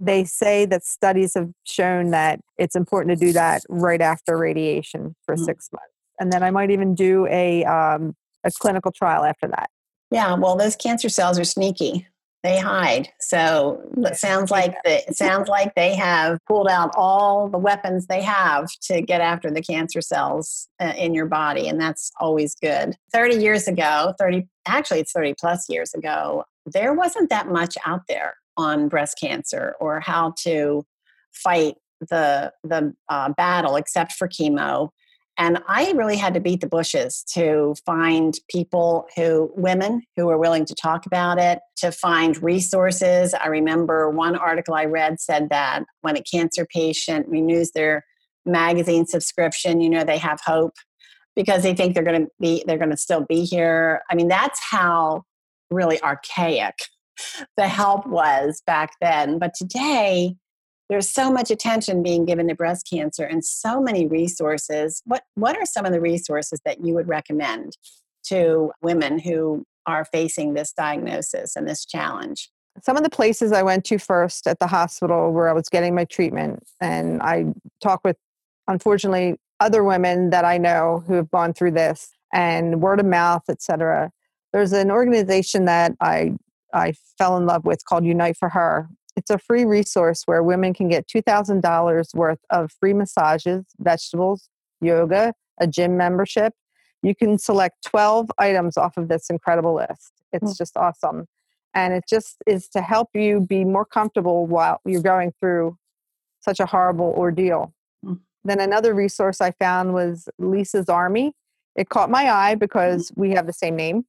they 0.00 0.24
say 0.24 0.64
that 0.64 0.84
studies 0.84 1.34
have 1.34 1.50
shown 1.64 2.10
that 2.10 2.40
it's 2.58 2.76
important 2.76 3.18
to 3.18 3.26
do 3.26 3.32
that 3.32 3.62
right 3.68 4.00
after 4.00 4.36
radiation 4.36 5.14
for 5.24 5.34
mm. 5.34 5.44
six 5.44 5.68
months 5.72 5.92
and 6.20 6.32
then 6.32 6.42
i 6.42 6.50
might 6.50 6.70
even 6.70 6.94
do 6.94 7.26
a 7.28 7.64
um, 7.64 8.14
a 8.44 8.50
clinical 8.50 8.92
trial 8.92 9.24
after 9.24 9.48
that. 9.48 9.70
Yeah, 10.10 10.34
well, 10.34 10.56
those 10.56 10.76
cancer 10.76 11.08
cells 11.08 11.38
are 11.38 11.44
sneaky. 11.44 12.06
They 12.44 12.58
hide. 12.58 13.08
So 13.20 13.80
it 13.96 14.16
sounds 14.16 14.50
like 14.50 14.74
the, 14.84 14.98
it 15.08 15.16
sounds 15.16 15.48
like 15.48 15.74
they 15.74 15.94
have 15.96 16.38
pulled 16.46 16.68
out 16.68 16.90
all 16.94 17.48
the 17.48 17.56
weapons 17.56 18.06
they 18.06 18.20
have 18.20 18.66
to 18.82 19.00
get 19.00 19.22
after 19.22 19.50
the 19.50 19.62
cancer 19.62 20.02
cells 20.02 20.68
uh, 20.78 20.92
in 20.96 21.14
your 21.14 21.24
body, 21.24 21.68
and 21.68 21.80
that's 21.80 22.12
always 22.20 22.54
good. 22.54 22.96
Thirty 23.14 23.36
years 23.36 23.66
ago, 23.66 24.12
thirty 24.20 24.46
actually 24.66 25.00
it's 25.00 25.12
thirty 25.12 25.34
plus 25.40 25.70
years 25.70 25.94
ago, 25.94 26.44
there 26.66 26.92
wasn't 26.92 27.30
that 27.30 27.48
much 27.48 27.78
out 27.86 28.02
there 28.08 28.34
on 28.58 28.88
breast 28.88 29.18
cancer 29.18 29.74
or 29.80 30.00
how 30.00 30.34
to 30.40 30.84
fight 31.32 31.76
the 32.10 32.52
the 32.62 32.94
uh, 33.08 33.32
battle 33.32 33.76
except 33.76 34.12
for 34.12 34.28
chemo 34.28 34.90
and 35.36 35.58
I 35.66 35.90
really 35.92 36.16
had 36.16 36.34
to 36.34 36.40
beat 36.40 36.60
the 36.60 36.68
bushes 36.68 37.24
to 37.34 37.74
find 37.84 38.38
people 38.48 39.06
who, 39.16 39.50
women 39.56 40.02
who 40.16 40.26
were 40.26 40.38
willing 40.38 40.64
to 40.66 40.74
talk 40.74 41.06
about 41.06 41.38
it, 41.38 41.58
to 41.78 41.90
find 41.90 42.40
resources. 42.40 43.34
I 43.34 43.48
remember 43.48 44.10
one 44.10 44.36
article 44.36 44.74
I 44.74 44.84
read 44.84 45.20
said 45.20 45.48
that 45.50 45.82
when 46.02 46.16
a 46.16 46.22
cancer 46.22 46.66
patient 46.66 47.26
renews 47.28 47.72
their 47.72 48.04
magazine 48.46 49.06
subscription, 49.06 49.80
you 49.80 49.90
know, 49.90 50.04
they 50.04 50.18
have 50.18 50.40
hope 50.44 50.74
because 51.34 51.64
they 51.64 51.74
think 51.74 51.94
they're 51.94 52.04
going 52.04 52.26
to 52.26 52.30
be, 52.40 52.62
they're 52.66 52.78
going 52.78 52.90
to 52.90 52.96
still 52.96 53.24
be 53.28 53.44
here. 53.44 54.02
I 54.08 54.14
mean, 54.14 54.28
that's 54.28 54.60
how 54.70 55.24
really 55.68 56.00
archaic 56.00 56.76
the 57.56 57.66
help 57.66 58.06
was 58.06 58.62
back 58.66 58.92
then. 59.00 59.40
But 59.40 59.54
today, 59.54 60.36
there's 60.88 61.08
so 61.08 61.30
much 61.30 61.50
attention 61.50 62.02
being 62.02 62.24
given 62.24 62.48
to 62.48 62.54
breast 62.54 62.88
cancer 62.88 63.24
and 63.24 63.44
so 63.44 63.80
many 63.80 64.06
resources. 64.06 65.02
What 65.04 65.22
what 65.34 65.56
are 65.56 65.66
some 65.66 65.86
of 65.86 65.92
the 65.92 66.00
resources 66.00 66.60
that 66.64 66.84
you 66.84 66.94
would 66.94 67.08
recommend 67.08 67.76
to 68.24 68.72
women 68.82 69.18
who 69.18 69.64
are 69.86 70.04
facing 70.04 70.54
this 70.54 70.72
diagnosis 70.72 71.56
and 71.56 71.68
this 71.68 71.84
challenge? 71.84 72.50
Some 72.82 72.96
of 72.96 73.04
the 73.04 73.10
places 73.10 73.52
I 73.52 73.62
went 73.62 73.84
to 73.86 73.98
first 73.98 74.46
at 74.46 74.58
the 74.58 74.66
hospital 74.66 75.32
where 75.32 75.48
I 75.48 75.52
was 75.52 75.68
getting 75.68 75.94
my 75.94 76.04
treatment, 76.04 76.64
and 76.80 77.22
I 77.22 77.46
talked 77.80 78.04
with, 78.04 78.16
unfortunately, 78.66 79.36
other 79.60 79.84
women 79.84 80.30
that 80.30 80.44
I 80.44 80.58
know 80.58 81.04
who 81.06 81.14
have 81.14 81.30
gone 81.30 81.54
through 81.54 81.72
this, 81.72 82.10
and 82.32 82.82
word 82.82 82.98
of 82.98 83.06
mouth, 83.06 83.44
etc. 83.48 84.10
There's 84.52 84.72
an 84.72 84.90
organization 84.90 85.64
that 85.66 85.92
I 86.00 86.34
I 86.74 86.94
fell 87.16 87.36
in 87.36 87.46
love 87.46 87.64
with 87.64 87.84
called 87.84 88.04
Unite 88.04 88.36
for 88.36 88.48
Her, 88.48 88.88
it's 89.16 89.30
a 89.30 89.38
free 89.38 89.64
resource 89.64 90.22
where 90.26 90.42
women 90.42 90.74
can 90.74 90.88
get 90.88 91.06
$2,000 91.06 92.14
worth 92.14 92.40
of 92.50 92.72
free 92.72 92.92
massages, 92.92 93.64
vegetables, 93.78 94.48
yoga, 94.80 95.34
a 95.60 95.66
gym 95.66 95.96
membership. 95.96 96.52
You 97.02 97.14
can 97.14 97.38
select 97.38 97.84
12 97.84 98.30
items 98.38 98.76
off 98.76 98.96
of 98.96 99.08
this 99.08 99.30
incredible 99.30 99.74
list. 99.74 100.12
It's 100.32 100.54
mm. 100.54 100.58
just 100.58 100.76
awesome. 100.76 101.26
And 101.74 101.92
it 101.92 102.04
just 102.08 102.36
is 102.46 102.68
to 102.68 102.80
help 102.80 103.10
you 103.14 103.40
be 103.40 103.64
more 103.64 103.84
comfortable 103.84 104.46
while 104.46 104.80
you're 104.84 105.02
going 105.02 105.32
through 105.40 105.76
such 106.40 106.60
a 106.60 106.66
horrible 106.66 107.14
ordeal. 107.16 107.72
Mm. 108.04 108.20
Then 108.44 108.60
another 108.60 108.94
resource 108.94 109.40
I 109.40 109.52
found 109.52 109.94
was 109.94 110.28
Lisa's 110.38 110.88
Army. 110.88 111.34
It 111.76 111.88
caught 111.88 112.10
my 112.10 112.30
eye 112.30 112.54
because 112.56 113.10
mm. 113.10 113.18
we 113.18 113.30
have 113.30 113.46
the 113.46 113.52
same 113.52 113.76
name. 113.76 114.06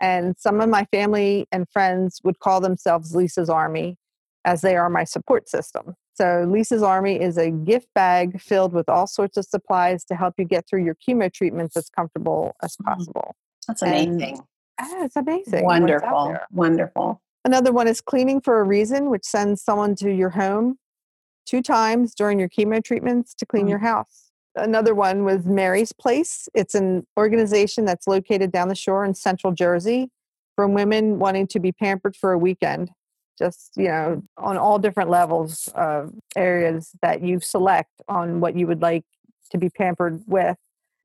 And 0.00 0.36
some 0.38 0.60
of 0.60 0.68
my 0.68 0.84
family 0.86 1.46
and 1.52 1.68
friends 1.68 2.20
would 2.24 2.40
call 2.40 2.60
themselves 2.60 3.14
Lisa's 3.14 3.48
Army 3.48 3.98
as 4.44 4.60
they 4.60 4.76
are 4.76 4.90
my 4.90 5.04
support 5.04 5.48
system. 5.48 5.94
So, 6.14 6.46
Lisa's 6.48 6.82
Army 6.82 7.20
is 7.20 7.38
a 7.38 7.50
gift 7.50 7.88
bag 7.94 8.40
filled 8.40 8.72
with 8.72 8.88
all 8.88 9.06
sorts 9.06 9.36
of 9.36 9.46
supplies 9.46 10.04
to 10.06 10.14
help 10.14 10.34
you 10.38 10.44
get 10.44 10.66
through 10.68 10.84
your 10.84 10.96
chemo 10.96 11.32
treatments 11.32 11.76
as 11.76 11.88
comfortable 11.88 12.54
as 12.62 12.76
mm. 12.76 12.84
possible. 12.84 13.34
That's 13.66 13.82
amazing. 13.82 14.40
And, 14.78 15.04
it's 15.04 15.16
amazing. 15.16 15.64
Wonderful. 15.64 16.36
Wonderful. 16.50 17.22
Another 17.44 17.72
one 17.72 17.88
is 17.88 18.00
Cleaning 18.00 18.40
for 18.40 18.60
a 18.60 18.64
Reason, 18.64 19.10
which 19.10 19.24
sends 19.24 19.62
someone 19.62 19.94
to 19.96 20.10
your 20.10 20.30
home 20.30 20.78
two 21.46 21.62
times 21.62 22.14
during 22.14 22.38
your 22.38 22.48
chemo 22.48 22.82
treatments 22.82 23.34
to 23.34 23.46
clean 23.46 23.66
mm. 23.66 23.70
your 23.70 23.78
house. 23.78 24.30
Another 24.54 24.94
one 24.94 25.24
was 25.24 25.46
Mary's 25.46 25.92
Place. 25.92 26.48
It's 26.54 26.74
an 26.74 27.06
organization 27.16 27.84
that's 27.84 28.06
located 28.06 28.52
down 28.52 28.68
the 28.68 28.74
shore 28.74 29.04
in 29.04 29.14
central 29.14 29.52
Jersey 29.52 30.10
from 30.56 30.74
women 30.74 31.18
wanting 31.18 31.46
to 31.48 31.60
be 31.60 31.72
pampered 31.72 32.14
for 32.14 32.32
a 32.32 32.38
weekend, 32.38 32.90
just, 33.38 33.72
you 33.76 33.88
know, 33.88 34.22
on 34.36 34.56
all 34.56 34.78
different 34.78 35.10
levels 35.10 35.68
of 35.74 36.12
areas 36.36 36.90
that 37.02 37.22
you 37.22 37.40
select 37.40 37.90
on 38.08 38.40
what 38.40 38.56
you 38.56 38.66
would 38.66 38.82
like 38.82 39.04
to 39.50 39.58
be 39.58 39.70
pampered 39.70 40.22
with. 40.26 40.56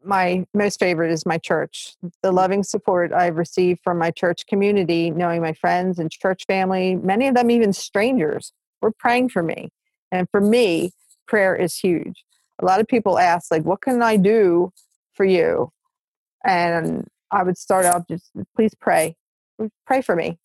My 0.03 0.45
most 0.53 0.79
favorite 0.79 1.11
is 1.11 1.25
my 1.25 1.37
church. 1.37 1.95
The 2.21 2.31
mm. 2.31 2.35
loving 2.35 2.63
support 2.63 3.11
I've 3.11 3.37
received 3.37 3.81
from 3.83 3.97
my 3.97 4.11
church 4.11 4.45
community, 4.47 5.09
knowing 5.09 5.41
my 5.41 5.53
friends 5.53 5.99
and 5.99 6.11
church 6.11 6.43
family, 6.47 6.95
many 6.95 7.27
of 7.27 7.35
them 7.35 7.49
even 7.49 7.73
strangers, 7.73 8.53
were 8.81 8.91
praying 8.91 9.29
for 9.29 9.41
me. 9.41 9.69
And 10.11 10.27
for 10.29 10.39
me, 10.39 10.91
prayer 11.27 11.55
is 11.55 11.75
huge. 11.75 12.23
A 12.59 12.65
lot 12.65 12.79
of 12.79 12.87
people 12.87 13.19
ask, 13.19 13.51
like, 13.51 13.63
what 13.63 13.81
can 13.81 14.01
I 14.01 14.17
do 14.17 14.71
for 15.13 15.25
you? 15.25 15.71
And 16.45 17.07
I 17.31 17.43
would 17.43 17.57
start 17.57 17.85
out 17.85 18.07
just, 18.07 18.31
please 18.55 18.73
pray. 18.79 19.15
Pray 19.85 20.01
for 20.01 20.15
me. 20.15 20.37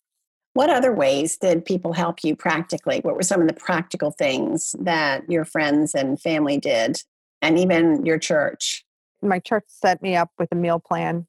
What 0.53 0.69
other 0.69 0.93
ways 0.93 1.37
did 1.37 1.65
people 1.65 1.93
help 1.93 2.23
you 2.23 2.35
practically? 2.35 2.99
What 2.99 3.15
were 3.15 3.23
some 3.23 3.41
of 3.41 3.47
the 3.47 3.55
practical 3.55 4.11
things 4.11 4.75
that 4.79 5.29
your 5.29 5.45
friends 5.45 5.95
and 5.95 6.21
family 6.21 6.57
did, 6.57 7.01
and 7.41 7.57
even 7.57 8.05
your 8.05 8.19
church? 8.19 8.85
My 9.21 9.39
church 9.39 9.65
set 9.67 10.01
me 10.01 10.15
up 10.15 10.29
with 10.37 10.51
a 10.51 10.55
meal 10.55 10.79
plan. 10.79 11.25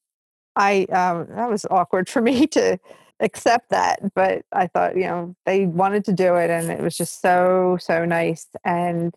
I 0.57 0.85
um, 0.85 1.26
that 1.35 1.50
was 1.50 1.64
awkward 1.71 2.09
for 2.09 2.21
me 2.31 2.47
to 2.49 2.78
accept 3.21 3.71
that, 3.71 4.00
but 4.14 4.43
I 4.52 4.66
thought 4.66 4.97
you 4.97 5.04
know 5.04 5.35
they 5.47 5.66
wanted 5.66 6.04
to 6.07 6.12
do 6.12 6.35
it, 6.35 6.50
and 6.50 6.71
it 6.71 6.81
was 6.81 6.97
just 6.97 7.23
so 7.23 7.78
so 7.81 8.04
nice. 8.04 8.47
And 8.64 9.14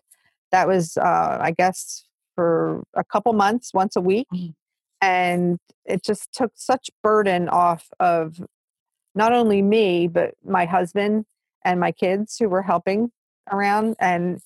that 0.52 0.66
was, 0.66 0.96
uh, 0.96 1.38
I 1.40 1.50
guess, 1.50 2.04
for 2.34 2.82
a 2.94 3.04
couple 3.04 3.32
months, 3.32 3.74
once 3.74 3.96
a 3.96 4.00
week, 4.00 4.28
mm-hmm. 4.32 4.52
and 5.02 5.58
it 5.84 6.02
just 6.02 6.32
took 6.32 6.52
such 6.54 6.88
burden 7.02 7.48
off 7.48 7.88
of 8.00 8.40
not 9.18 9.32
only 9.32 9.60
me, 9.60 10.06
but 10.06 10.34
my 10.44 10.64
husband 10.64 11.26
and 11.64 11.80
my 11.80 11.90
kids 11.90 12.36
who 12.38 12.48
were 12.48 12.62
helping 12.62 13.10
around. 13.50 13.96
And 13.98 14.40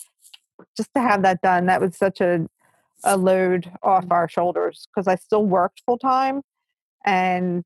just 0.77 0.89
to 0.97 1.03
have 1.03 1.23
that 1.23 1.43
done, 1.43 1.67
that 1.67 1.81
was 1.81 1.95
such 1.95 2.23
a, 2.23 2.49
a 3.05 3.19
load 3.19 3.71
off 3.83 4.07
our 4.11 4.29
shoulders 4.31 4.89
because 4.89 5.07
I 5.07 5.17
still 5.17 5.45
worked 5.45 5.83
full 5.85 5.99
time. 5.99 6.41
And 7.05 7.65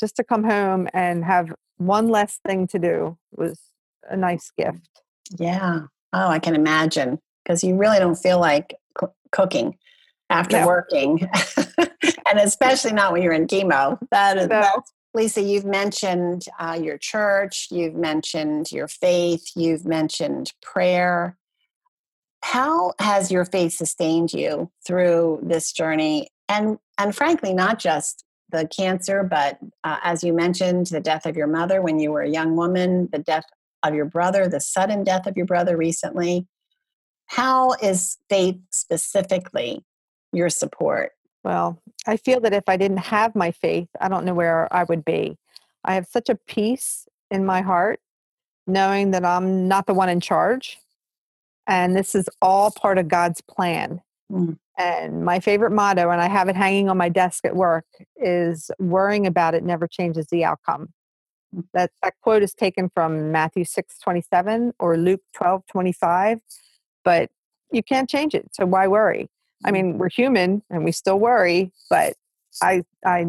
just 0.00 0.16
to 0.16 0.24
come 0.24 0.42
home 0.42 0.88
and 0.92 1.24
have 1.24 1.54
one 1.76 2.08
less 2.08 2.40
thing 2.44 2.66
to 2.66 2.80
do 2.80 3.16
was 3.30 3.60
a 4.08 4.16
nice 4.16 4.50
gift. 4.58 5.02
Yeah. 5.38 5.82
Oh, 6.12 6.28
I 6.28 6.40
can 6.40 6.56
imagine 6.56 7.20
because 7.44 7.62
you 7.62 7.76
really 7.76 8.00
don't 8.00 8.16
feel 8.16 8.40
like 8.40 8.74
c- 9.00 9.06
cooking 9.30 9.78
after 10.30 10.60
no. 10.60 10.66
working, 10.66 11.28
and 11.78 12.38
especially 12.38 12.92
not 12.92 13.12
when 13.12 13.22
you're 13.22 13.32
in 13.32 13.46
chemo. 13.46 13.98
That 14.10 14.38
is 14.38 14.48
no. 14.48 14.60
that's 14.60 14.92
Lisa, 15.12 15.42
you've 15.42 15.64
mentioned 15.64 16.44
uh, 16.58 16.78
your 16.80 16.96
church, 16.96 17.68
you've 17.70 17.94
mentioned 17.94 18.70
your 18.70 18.86
faith, 18.86 19.50
you've 19.56 19.84
mentioned 19.84 20.52
prayer. 20.62 21.36
How 22.42 22.92
has 23.00 23.30
your 23.30 23.44
faith 23.44 23.72
sustained 23.72 24.32
you 24.32 24.70
through 24.86 25.40
this 25.42 25.72
journey? 25.72 26.28
And, 26.48 26.78
and 26.96 27.14
frankly, 27.14 27.52
not 27.54 27.78
just 27.78 28.24
the 28.50 28.68
cancer, 28.68 29.22
but 29.24 29.58
uh, 29.84 29.98
as 30.02 30.22
you 30.22 30.32
mentioned, 30.32 30.86
the 30.86 31.00
death 31.00 31.26
of 31.26 31.36
your 31.36 31.46
mother 31.46 31.82
when 31.82 31.98
you 31.98 32.12
were 32.12 32.22
a 32.22 32.28
young 32.28 32.56
woman, 32.56 33.08
the 33.12 33.18
death 33.18 33.44
of 33.82 33.94
your 33.94 34.04
brother, 34.04 34.48
the 34.48 34.60
sudden 34.60 35.04
death 35.04 35.26
of 35.26 35.36
your 35.36 35.46
brother 35.46 35.76
recently. 35.76 36.46
How 37.26 37.72
is 37.74 38.18
faith 38.28 38.58
specifically 38.70 39.84
your 40.32 40.48
support? 40.48 41.12
Well, 41.44 41.80
I 42.06 42.16
feel 42.16 42.40
that 42.40 42.52
if 42.52 42.64
I 42.68 42.76
didn't 42.76 42.98
have 42.98 43.34
my 43.34 43.50
faith, 43.50 43.88
I 44.00 44.08
don't 44.08 44.24
know 44.24 44.34
where 44.34 44.72
I 44.74 44.84
would 44.84 45.04
be. 45.04 45.38
I 45.84 45.94
have 45.94 46.06
such 46.06 46.28
a 46.28 46.34
peace 46.34 47.08
in 47.30 47.46
my 47.46 47.62
heart 47.62 48.00
knowing 48.66 49.12
that 49.12 49.24
I'm 49.24 49.66
not 49.66 49.86
the 49.86 49.94
one 49.94 50.08
in 50.08 50.20
charge 50.20 50.78
and 51.70 51.94
this 51.96 52.14
is 52.16 52.28
all 52.42 52.72
part 52.72 52.98
of 52.98 53.08
God's 53.08 53.40
plan. 53.40 54.02
Mm. 54.30 54.58
And 54.76 55.24
my 55.24 55.40
favorite 55.40 55.70
motto, 55.70 56.10
and 56.10 56.20
I 56.20 56.28
have 56.28 56.48
it 56.48 56.56
hanging 56.56 56.88
on 56.88 56.96
my 56.96 57.08
desk 57.08 57.44
at 57.44 57.54
work, 57.54 57.84
is 58.16 58.70
worrying 58.78 59.26
about 59.26 59.54
it 59.54 59.62
never 59.62 59.86
changes 59.86 60.26
the 60.26 60.44
outcome. 60.44 60.88
Mm. 61.54 61.64
That, 61.72 61.92
that 62.02 62.14
quote 62.22 62.42
is 62.42 62.54
taken 62.54 62.90
from 62.92 63.30
Matthew 63.30 63.64
6 63.64 63.98
27 63.98 64.72
or 64.80 64.96
Luke 64.96 65.22
12 65.34 65.62
25, 65.70 66.38
but 67.04 67.30
you 67.72 67.84
can't 67.84 68.10
change 68.10 68.34
it. 68.34 68.48
So 68.52 68.66
why 68.66 68.88
worry? 68.88 69.28
I 69.64 69.70
mean, 69.70 69.98
we're 69.98 70.08
human 70.08 70.62
and 70.70 70.84
we 70.84 70.92
still 70.92 71.18
worry, 71.18 71.72
but 71.88 72.14
I 72.62 72.82
I 73.04 73.26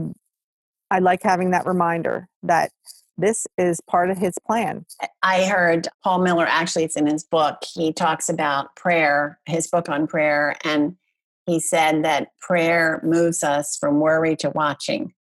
I 0.89 1.00
like 1.00 1.24
having 1.24 1.52
that 1.52 1.65
reminder 1.65 2.28
that 2.44 2.72
this 3.17 3.46
is 3.58 3.80
part 3.82 4.10
of 4.10 4.17
his 4.17 4.34
plan. 4.46 4.86
I 5.22 5.46
heard 5.46 5.88
Paul 6.04 6.20
Miller 6.20 6.46
actually 6.48 6.84
it's 6.84 6.96
in 6.96 7.06
his 7.06 7.24
book. 7.24 7.58
He 7.74 7.94
talks 7.94 8.30
about 8.30 8.76
prayer, 8.76 9.39
his 9.46 9.67
book 9.67 9.89
on 9.89 10.08
prayer 10.08 10.56
and 10.63 10.96
he 11.46 11.60
said 11.60 12.04
that 12.04 12.30
prayer 12.39 13.00
moves 13.04 13.44
us 13.44 13.78
from 13.78 14.00
worry 14.00 14.36
to 14.38 14.50
watching. 14.50 15.13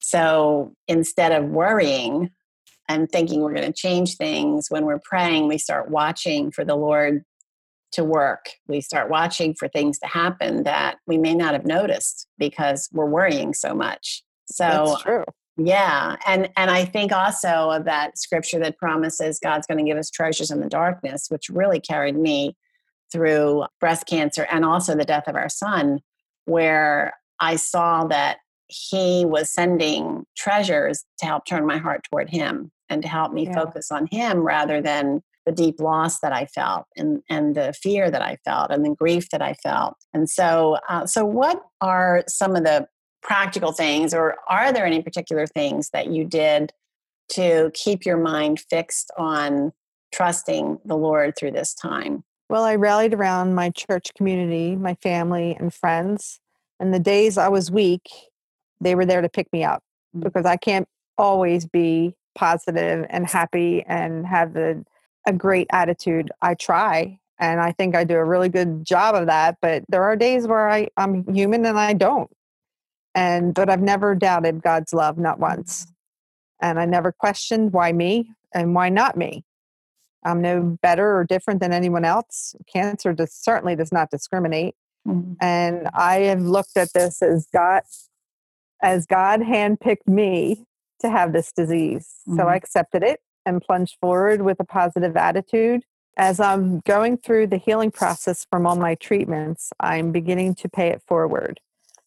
So 0.00 0.74
instead 0.88 1.32
of 1.32 1.46
worrying 1.46 2.30
and 2.88 3.10
thinking 3.10 3.40
we're 3.40 3.54
going 3.54 3.72
to 3.72 3.72
change 3.72 4.16
things, 4.16 4.66
when 4.68 4.84
we're 4.84 5.00
praying, 5.00 5.48
we 5.48 5.58
start 5.58 5.90
watching 5.90 6.50
for 6.50 6.64
the 6.64 6.76
Lord 6.76 7.24
to 7.96 8.04
work. 8.04 8.50
We 8.68 8.82
start 8.82 9.10
watching 9.10 9.54
for 9.54 9.68
things 9.68 9.98
to 10.00 10.06
happen 10.06 10.64
that 10.64 10.98
we 11.06 11.16
may 11.16 11.34
not 11.34 11.54
have 11.54 11.64
noticed 11.64 12.28
because 12.38 12.88
we're 12.92 13.06
worrying 13.06 13.54
so 13.54 13.74
much. 13.74 14.22
So 14.46 14.64
That's 14.64 15.02
true. 15.02 15.24
Yeah, 15.58 16.16
and 16.26 16.50
and 16.56 16.70
I 16.70 16.84
think 16.84 17.12
also 17.12 17.70
of 17.70 17.86
that 17.86 18.18
scripture 18.18 18.58
that 18.58 18.76
promises 18.76 19.40
God's 19.42 19.66
going 19.66 19.78
to 19.78 19.90
give 19.90 19.96
us 19.96 20.10
treasures 20.10 20.50
in 20.50 20.60
the 20.60 20.68
darkness, 20.68 21.28
which 21.30 21.48
really 21.48 21.80
carried 21.80 22.16
me 22.16 22.54
through 23.10 23.64
breast 23.80 24.06
cancer 24.06 24.46
and 24.50 24.66
also 24.66 24.94
the 24.94 25.06
death 25.06 25.26
of 25.26 25.34
our 25.34 25.48
son, 25.48 26.00
where 26.44 27.14
I 27.40 27.56
saw 27.56 28.04
that 28.08 28.38
he 28.68 29.24
was 29.24 29.50
sending 29.50 30.26
treasures 30.36 31.04
to 31.20 31.26
help 31.26 31.46
turn 31.46 31.64
my 31.64 31.78
heart 31.78 32.02
toward 32.10 32.28
him 32.28 32.70
and 32.90 33.00
to 33.00 33.08
help 33.08 33.32
me 33.32 33.46
yeah. 33.46 33.54
focus 33.54 33.90
on 33.90 34.08
him 34.10 34.40
rather 34.40 34.82
than 34.82 35.22
the 35.46 35.52
deep 35.52 35.80
loss 35.80 36.18
that 36.20 36.32
I 36.32 36.46
felt 36.46 36.86
and, 36.96 37.22
and 37.30 37.54
the 37.54 37.72
fear 37.72 38.10
that 38.10 38.20
I 38.20 38.36
felt 38.44 38.70
and 38.70 38.84
the 38.84 38.94
grief 38.94 39.30
that 39.30 39.40
I 39.40 39.54
felt. 39.54 39.94
And 40.12 40.28
so, 40.28 40.78
uh, 40.88 41.06
so 41.06 41.24
what 41.24 41.62
are 41.80 42.24
some 42.26 42.56
of 42.56 42.64
the 42.64 42.88
practical 43.22 43.72
things, 43.72 44.12
or 44.12 44.36
are 44.48 44.72
there 44.72 44.84
any 44.84 45.02
particular 45.02 45.46
things 45.46 45.90
that 45.90 46.08
you 46.08 46.24
did 46.24 46.72
to 47.30 47.70
keep 47.74 48.04
your 48.04 48.16
mind 48.16 48.60
fixed 48.68 49.10
on 49.16 49.72
trusting 50.12 50.78
the 50.84 50.96
Lord 50.96 51.34
through 51.36 51.52
this 51.52 51.74
time? 51.74 52.24
Well, 52.48 52.64
I 52.64 52.76
rallied 52.76 53.14
around 53.14 53.54
my 53.54 53.70
church 53.70 54.12
community, 54.16 54.76
my 54.76 54.94
family, 54.94 55.56
and 55.58 55.74
friends. 55.74 56.40
And 56.78 56.94
the 56.94 57.00
days 57.00 57.38
I 57.38 57.48
was 57.48 57.70
weak, 57.70 58.08
they 58.80 58.94
were 58.94 59.06
there 59.06 59.22
to 59.22 59.28
pick 59.28 59.52
me 59.52 59.64
up 59.64 59.82
mm. 60.16 60.22
because 60.22 60.46
I 60.46 60.56
can't 60.56 60.88
always 61.18 61.66
be 61.66 62.14
positive 62.36 63.06
and 63.08 63.26
happy 63.26 63.82
and 63.88 64.26
have 64.26 64.52
the 64.52 64.84
a 65.26 65.32
great 65.32 65.66
attitude. 65.70 66.30
I 66.40 66.54
try 66.54 67.18
and 67.38 67.60
I 67.60 67.72
think 67.72 67.94
I 67.94 68.04
do 68.04 68.14
a 68.16 68.24
really 68.24 68.48
good 68.48 68.84
job 68.84 69.14
of 69.14 69.26
that, 69.26 69.58
but 69.60 69.84
there 69.88 70.04
are 70.04 70.16
days 70.16 70.46
where 70.46 70.68
I, 70.68 70.88
I'm 70.96 71.26
human 71.32 71.66
and 71.66 71.78
I 71.78 71.92
don't. 71.92 72.30
And 73.14 73.54
but 73.54 73.68
I've 73.68 73.82
never 73.82 74.14
doubted 74.14 74.62
God's 74.62 74.92
love, 74.92 75.18
not 75.18 75.38
once. 75.38 75.86
And 76.60 76.78
I 76.78 76.86
never 76.86 77.12
questioned 77.12 77.72
why 77.72 77.92
me 77.92 78.30
and 78.54 78.74
why 78.74 78.88
not 78.88 79.16
me. 79.16 79.44
I'm 80.24 80.40
no 80.40 80.78
better 80.82 81.16
or 81.16 81.24
different 81.24 81.60
than 81.60 81.72
anyone 81.72 82.04
else. 82.04 82.56
Cancer 82.72 83.12
does, 83.12 83.32
certainly 83.32 83.76
does 83.76 83.92
not 83.92 84.10
discriminate. 84.10 84.74
Mm-hmm. 85.06 85.34
And 85.40 85.88
I 85.94 86.20
have 86.20 86.42
looked 86.42 86.76
at 86.76 86.92
this 86.94 87.22
as 87.22 87.46
God 87.52 87.82
as 88.82 89.06
God 89.06 89.40
handpicked 89.40 90.06
me 90.06 90.66
to 91.00 91.10
have 91.10 91.32
this 91.32 91.52
disease. 91.52 92.08
Mm-hmm. 92.22 92.36
So 92.36 92.42
I 92.42 92.46
mm-hmm. 92.46 92.56
accepted 92.56 93.02
it 93.02 93.20
and 93.46 93.62
plunge 93.62 93.96
forward 94.00 94.42
with 94.42 94.60
a 94.60 94.64
positive 94.64 95.16
attitude. 95.16 95.82
As 96.18 96.40
I'm 96.40 96.80
going 96.80 97.18
through 97.18 97.46
the 97.48 97.58
healing 97.58 97.90
process 97.90 98.46
from 98.50 98.66
all 98.66 98.76
my 98.76 98.94
treatments, 98.96 99.70
I'm 99.80 100.12
beginning 100.12 100.54
to 100.56 100.68
pay 100.68 100.88
it 100.88 101.02
forward. 101.06 101.60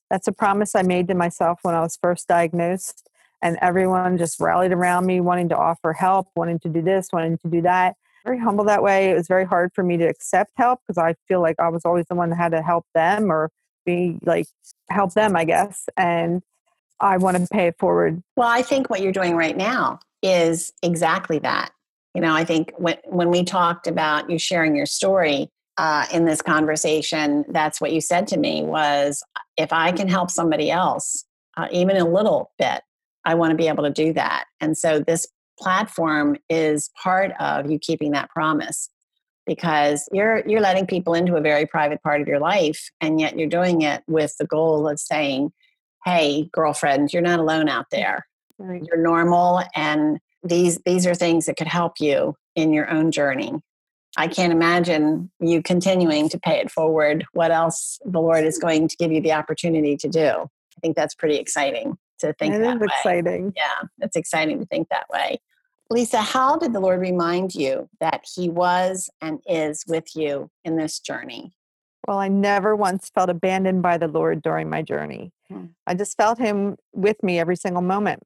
That's 0.10 0.28
a 0.28 0.32
promise 0.32 0.76
I 0.76 0.82
made 0.82 1.08
to 1.08 1.16
myself 1.16 1.60
when 1.62 1.76
I 1.76 1.82
was 1.82 1.98
first 2.02 2.28
diagnosed, 2.28 3.08
and 3.42 3.58
everyone 3.62 4.18
just 4.18 4.40
rallied 4.40 4.72
around 4.72 5.06
me, 5.06 5.22
wanting 5.22 5.50
to 5.50 5.58
offer 5.58 5.94
help, 5.94 6.28
wanting 6.36 6.60
to 6.60 6.70
do 6.70 6.82
this, 6.82 7.10
wanting 7.14 7.38
to 7.38 7.48
do 7.48 7.62
that. 7.62 7.96
Very 8.26 8.40
humble 8.40 8.66
that 8.66 8.84
way. 8.84 9.12
It 9.12 9.16
was 9.16 9.28
very 9.28 9.46
hard 9.46 9.72
for 9.74 9.84
me 9.84 9.96
to 9.98 10.06
accept 10.06 10.52
help 10.58 10.82
because 10.86 10.98
I 10.98 11.16
feel 11.28 11.42
like 11.42 11.56
I 11.60 11.70
was 11.70 11.84
always 11.86 12.06
the 12.10 12.16
one 12.16 12.32
that 12.32 12.36
had 12.36 12.52
to 12.52 12.62
help 12.62 12.86
them 12.94 13.32
or 13.32 13.50
be 13.86 14.20
like 14.24 14.48
help 14.90 15.14
them, 15.14 15.36
I 15.38 15.46
guess. 15.46 15.88
And 15.96 16.42
I 17.00 17.18
want 17.18 17.38
to 17.38 17.48
pay 17.48 17.68
it 17.68 17.78
forward. 17.80 18.22
Well, 18.36 18.50
I 18.50 18.62
think 18.62 18.90
what 18.90 19.02
you're 19.02 19.14
doing 19.14 19.36
right 19.36 19.56
now 19.56 20.00
is 20.22 20.72
exactly 20.84 21.40
that. 21.40 21.72
You 22.16 22.22
know, 22.22 22.34
I 22.34 22.44
think 22.44 22.74
when 22.78 22.98
when 23.06 23.30
we 23.30 23.44
talked 23.44 23.88
about 23.88 24.30
you 24.30 24.40
sharing 24.40 24.76
your 24.76 24.86
story 24.86 25.50
uh, 25.78 26.06
in 26.12 26.26
this 26.26 26.42
conversation, 26.42 27.46
that's 27.50 27.80
what 27.80 27.94
you 27.94 28.02
said 28.02 28.28
to 28.28 28.38
me 28.38 28.64
was, 28.64 29.24
if 29.58 29.72
I 29.72 29.92
can 29.92 30.08
help 30.08 30.32
somebody 30.32 30.72
else, 30.72 31.26
uh, 31.56 31.68
even 31.72 31.98
a 31.98 32.08
little 32.08 32.52
bit, 32.58 32.82
I 33.26 33.36
want 33.36 33.52
to 33.52 33.58
be 33.58 33.68
able 33.68 33.84
to 33.84 33.90
do 33.92 34.12
that. 34.14 34.46
And 34.60 34.78
so 34.78 35.00
this 35.00 35.28
platform 35.60 36.38
is 36.50 36.90
part 37.02 37.32
of 37.40 37.70
you 37.70 37.78
keeping 37.78 38.12
that 38.12 38.30
promise 38.30 38.90
because 39.46 40.08
you're 40.12 40.48
you're 40.48 40.62
letting 40.62 40.86
people 40.86 41.14
into 41.14 41.36
a 41.36 41.42
very 41.42 41.66
private 41.66 42.02
part 42.02 42.22
of 42.22 42.28
your 42.28 42.40
life 42.40 42.90
and 43.02 43.20
yet 43.20 43.38
you're 43.38 43.50
doing 43.50 43.82
it 43.82 44.04
with 44.08 44.34
the 44.38 44.46
goal 44.46 44.88
of 44.88 45.00
saying 45.00 45.52
hey 46.06 46.50
girlfriend 46.54 47.12
you're 47.12 47.22
not 47.22 47.40
alone 47.40 47.68
out 47.68 47.88
there. 47.92 48.26
You're 48.60 48.98
normal 48.98 49.62
and 49.76 50.20
these 50.44 50.80
these 50.86 51.06
are 51.06 51.16
things 51.16 51.46
that 51.46 51.58
could 51.58 51.68
help 51.68 52.00
you 52.00 52.36
in 52.56 52.74
your 52.74 52.90
own 52.90 53.12
journey 53.12 53.54
i 54.18 54.28
can't 54.28 54.54
imagine 54.54 55.30
you 55.40 55.62
continuing 55.62 56.30
to 56.30 56.40
pay 56.40 56.60
it 56.60 56.72
forward 56.72 57.26
what 57.34 57.52
else 57.52 58.00
the 58.06 58.22
lord 58.22 58.44
is 58.44 58.58
going 58.58 58.88
to 58.88 58.96
give 58.98 59.12
you 59.12 59.22
the 59.22 59.34
opportunity 59.34 59.96
to 59.98 60.08
do 60.08 60.28
i 60.28 60.80
think 60.82 60.96
that's 60.96 61.16
pretty 61.16 61.36
exciting 61.36 61.98
to 62.20 62.34
think 62.34 62.56
it 62.56 62.60
that 62.60 62.76
is 62.76 62.80
way. 62.80 62.88
exciting 62.88 63.54
yeah 63.56 63.82
it's 64.00 64.16
exciting 64.16 64.60
to 64.60 64.66
think 64.66 64.88
that 64.90 65.06
way 65.10 65.38
Lisa, 65.92 66.22
how 66.22 66.56
did 66.56 66.74
the 66.74 66.80
Lord 66.80 67.00
remind 67.00 67.56
you 67.56 67.90
that 68.00 68.24
He 68.36 68.48
was 68.48 69.10
and 69.22 69.40
is 69.48 69.84
with 69.88 70.16
you 70.16 70.52
in 70.64 70.76
this 70.76 71.00
journey? 71.00 71.52
Well, 72.08 72.20
I 72.20 72.28
never 72.28 72.76
once 72.76 73.10
felt 73.14 73.30
abandoned 73.30 73.82
by 73.82 73.98
the 73.98 74.08
Lord 74.08 74.42
during 74.42 74.70
my 74.70 74.84
journey. 74.84 75.32
Hmm. 75.50 75.66
I 75.88 75.96
just 75.96 76.16
felt 76.16 76.38
Him 76.38 76.78
with 76.94 77.22
me 77.24 77.40
every 77.40 77.56
single 77.56 77.82
moment. 77.82 78.22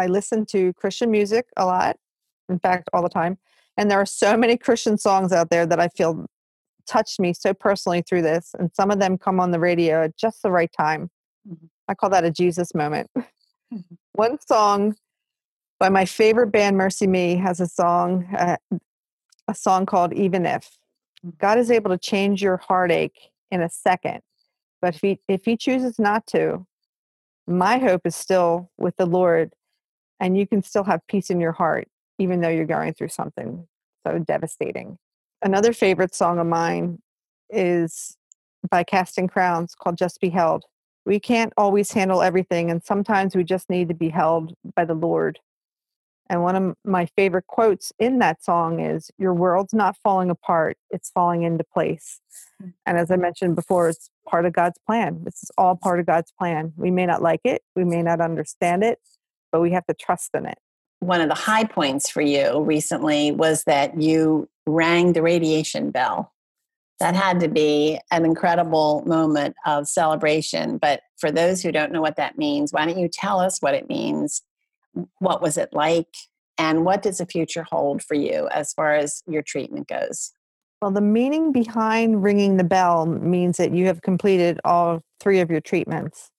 I 0.00 0.06
listen 0.06 0.46
to 0.46 0.72
Christian 0.74 1.10
music 1.10 1.46
a 1.56 1.66
lot, 1.66 1.96
in 2.48 2.58
fact, 2.58 2.88
all 2.92 3.02
the 3.02 3.08
time. 3.08 3.38
And 3.76 3.90
there 3.90 4.00
are 4.00 4.06
so 4.06 4.36
many 4.36 4.56
Christian 4.56 4.98
songs 4.98 5.32
out 5.32 5.50
there 5.50 5.66
that 5.66 5.80
I 5.80 5.88
feel 5.88 6.26
touched 6.86 7.20
me 7.20 7.32
so 7.32 7.54
personally 7.54 8.02
through 8.02 8.22
this. 8.22 8.54
And 8.58 8.70
some 8.74 8.90
of 8.90 8.98
them 8.98 9.16
come 9.16 9.40
on 9.40 9.50
the 9.50 9.60
radio 9.60 10.04
at 10.04 10.16
just 10.16 10.42
the 10.42 10.50
right 10.50 10.70
time. 10.76 11.10
Mm-hmm. 11.48 11.66
I 11.88 11.94
call 11.94 12.10
that 12.10 12.24
a 12.24 12.30
Jesus 12.30 12.74
moment. 12.74 13.10
Mm-hmm. 13.16 13.78
One 14.12 14.38
song 14.46 14.96
by 15.78 15.88
my 15.88 16.04
favorite 16.04 16.48
band, 16.48 16.76
MercyMe, 16.76 17.40
has 17.40 17.60
a 17.60 17.66
song, 17.66 18.26
uh, 18.36 18.56
a 19.48 19.54
song 19.54 19.86
called 19.86 20.12
"Even 20.12 20.44
If." 20.44 20.78
God 21.38 21.58
is 21.58 21.70
able 21.70 21.90
to 21.90 21.98
change 21.98 22.42
your 22.42 22.58
heartache 22.58 23.30
in 23.50 23.62
a 23.62 23.68
second, 23.68 24.20
but 24.82 24.94
if 24.94 25.00
he 25.00 25.20
if 25.28 25.44
He 25.44 25.56
chooses 25.56 25.98
not 25.98 26.26
to, 26.28 26.66
my 27.46 27.78
hope 27.78 28.02
is 28.04 28.14
still 28.14 28.70
with 28.78 28.96
the 28.96 29.06
Lord, 29.06 29.52
and 30.20 30.36
you 30.36 30.46
can 30.46 30.62
still 30.62 30.84
have 30.84 31.00
peace 31.08 31.30
in 31.30 31.40
your 31.40 31.52
heart, 31.52 31.88
even 32.18 32.40
though 32.40 32.48
you're 32.48 32.66
going 32.66 32.94
through 32.94 33.08
something 33.08 33.66
so 34.06 34.18
devastating. 34.18 34.98
Another 35.42 35.72
favorite 35.72 36.14
song 36.14 36.38
of 36.38 36.46
mine 36.46 36.98
is 37.48 38.16
by 38.70 38.84
Casting 38.84 39.26
Crowns 39.26 39.74
called 39.74 39.98
"Just 39.98 40.20
Be 40.20 40.28
Held." 40.28 40.64
We 41.06 41.18
can't 41.18 41.52
always 41.56 41.92
handle 41.92 42.22
everything, 42.22 42.70
and 42.70 42.84
sometimes 42.84 43.34
we 43.34 43.42
just 43.42 43.70
need 43.70 43.88
to 43.88 43.94
be 43.94 44.10
held 44.10 44.54
by 44.76 44.84
the 44.84 44.94
Lord 44.94 45.40
and 46.30 46.44
one 46.44 46.54
of 46.54 46.76
my 46.84 47.06
favorite 47.06 47.48
quotes 47.48 47.92
in 47.98 48.20
that 48.20 48.42
song 48.42 48.78
is 48.78 49.10
Your 49.18 49.34
world's 49.34 49.74
not 49.74 49.96
falling 49.96 50.30
apart, 50.30 50.78
it's 50.88 51.10
falling 51.10 51.42
into 51.42 51.64
place. 51.64 52.20
Mm. 52.62 52.72
And 52.86 52.98
as 52.98 53.10
I 53.10 53.16
mentioned 53.16 53.56
before, 53.56 53.88
it's 53.88 54.08
part 54.28 54.46
of 54.46 54.52
God's 54.52 54.78
plan. 54.86 55.24
This 55.24 55.42
is 55.42 55.50
all 55.58 55.74
part 55.74 55.98
of 55.98 56.06
God's 56.06 56.32
plan. 56.38 56.72
We 56.76 56.92
may 56.92 57.04
not 57.04 57.20
like 57.20 57.40
it, 57.44 57.62
we 57.74 57.84
may 57.84 58.00
not 58.00 58.20
understand 58.20 58.84
it, 58.84 59.00
but 59.52 59.60
we 59.60 59.72
have 59.72 59.86
to 59.86 59.94
trust 59.94 60.30
in 60.34 60.46
it. 60.46 60.58
One 61.00 61.20
of 61.20 61.28
the 61.28 61.34
high 61.34 61.64
points 61.64 62.10
for 62.10 62.20
you 62.20 62.60
recently 62.60 63.32
was 63.32 63.64
that 63.64 64.00
you 64.00 64.48
rang 64.66 65.12
the 65.12 65.22
radiation 65.22 65.90
bell. 65.90 66.32
That 66.98 67.14
had 67.14 67.40
to 67.40 67.48
be 67.48 67.98
an 68.10 68.26
incredible 68.26 69.02
moment 69.06 69.56
of 69.64 69.88
celebration. 69.88 70.76
But 70.76 71.00
for 71.16 71.30
those 71.30 71.62
who 71.62 71.72
don't 71.72 71.92
know 71.92 72.02
what 72.02 72.16
that 72.16 72.36
means, 72.36 72.72
why 72.72 72.84
don't 72.84 72.98
you 72.98 73.08
tell 73.08 73.40
us 73.40 73.60
what 73.60 73.74
it 73.74 73.88
means 73.88 74.42
what 75.18 75.42
was 75.42 75.56
it 75.56 75.70
like 75.72 76.14
and 76.58 76.84
what 76.84 77.02
does 77.02 77.18
the 77.18 77.26
future 77.26 77.62
hold 77.62 78.02
for 78.02 78.14
you 78.14 78.48
as 78.52 78.72
far 78.72 78.94
as 78.94 79.22
your 79.26 79.42
treatment 79.42 79.88
goes 79.88 80.32
well 80.82 80.90
the 80.90 81.00
meaning 81.00 81.52
behind 81.52 82.22
ringing 82.22 82.56
the 82.56 82.64
bell 82.64 83.06
means 83.06 83.56
that 83.56 83.72
you 83.72 83.86
have 83.86 84.02
completed 84.02 84.60
all 84.64 85.00
three 85.20 85.40
of 85.40 85.50
your 85.50 85.60
treatments 85.60 86.30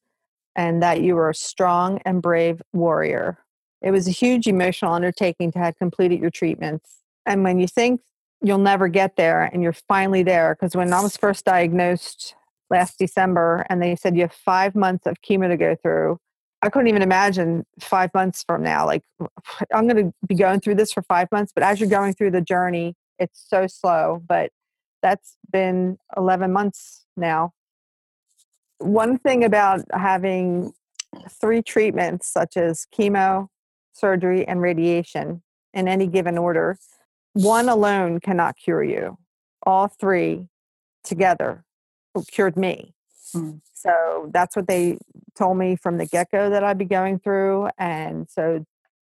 and 0.56 0.82
that 0.82 1.02
you 1.02 1.16
were 1.16 1.30
a 1.30 1.36
strong 1.36 2.00
and 2.06 2.22
brave 2.22 2.62
warrior 2.74 3.38
it 3.82 3.92
was 3.92 4.08
a 4.08 4.12
huge 4.12 4.48
emotional 4.48 4.94
undertaking 4.94 5.52
to 5.52 5.60
have 5.60 5.78
completed 5.78 6.20
your 6.20 6.30
treatments 6.30 7.00
and 7.26 7.44
when 7.44 7.60
you 7.60 7.68
think 7.68 8.02
you'll 8.42 8.58
never 8.58 8.88
get 8.88 9.16
there 9.16 9.44
and 9.44 9.62
you're 9.62 9.74
finally 9.74 10.24
there 10.24 10.56
because 10.56 10.76
when 10.76 10.92
i 10.94 11.02
was 11.02 11.18
first 11.18 11.46
diagnosed 11.46 12.36
last 12.70 12.98
december 12.98 13.66
and 13.70 13.82
they 13.82 13.96
said 13.96 14.16
you 14.16 14.22
have 14.22 14.34
five 14.34 14.76
months 14.76 15.06
of 15.06 15.22
chemo 15.22 15.48
to 15.48 15.58
go 15.58 15.76
through 15.76 16.18
I 16.62 16.70
couldn't 16.70 16.88
even 16.88 17.02
imagine 17.02 17.66
five 17.80 18.14
months 18.14 18.44
from 18.44 18.62
now. 18.62 18.86
Like, 18.86 19.04
I'm 19.74 19.88
going 19.88 20.06
to 20.06 20.14
be 20.28 20.36
going 20.36 20.60
through 20.60 20.76
this 20.76 20.94
for 20.94 21.02
five 21.04 21.28
months, 21.32 21.52
but 21.54 21.64
as 21.64 21.80
you're 21.80 21.90
going 21.90 22.14
through 22.14 22.32
the 22.32 22.42
journey, 22.42 22.96
it's 23.20 23.44
so 23.48 23.68
slow. 23.68 24.22
But 24.28 24.52
that's 25.02 25.38
been 25.52 25.98
11 26.16 26.54
months 26.54 27.06
now. 27.18 27.54
One 28.82 29.18
thing 29.18 29.44
about 29.44 29.82
having 29.94 30.74
three 31.30 31.62
treatments, 31.62 32.32
such 32.32 32.58
as 32.58 32.88
chemo, 32.96 33.48
surgery, 33.94 34.48
and 34.48 34.62
radiation, 34.62 35.44
in 35.74 35.88
any 35.88 36.08
given 36.08 36.38
order, 36.38 36.78
one 37.34 37.70
alone 37.70 38.20
cannot 38.20 38.58
cure 38.58 38.84
you. 38.84 39.18
All 39.64 39.88
three 39.88 40.48
together 41.04 41.64
cured 42.28 42.58
me. 42.58 42.94
Mm. 43.36 43.62
So 43.74 44.30
that's 44.34 44.56
what 44.56 44.68
they 44.68 44.98
told 45.36 45.58
me 45.58 45.76
from 45.76 45.98
the 45.98 46.06
get 46.06 46.32
go 46.32 46.50
that 46.50 46.64
I'd 46.64 46.78
be 46.78 46.86
going 46.86 47.20
through. 47.20 47.70
And 47.78 48.28
so 48.30 48.66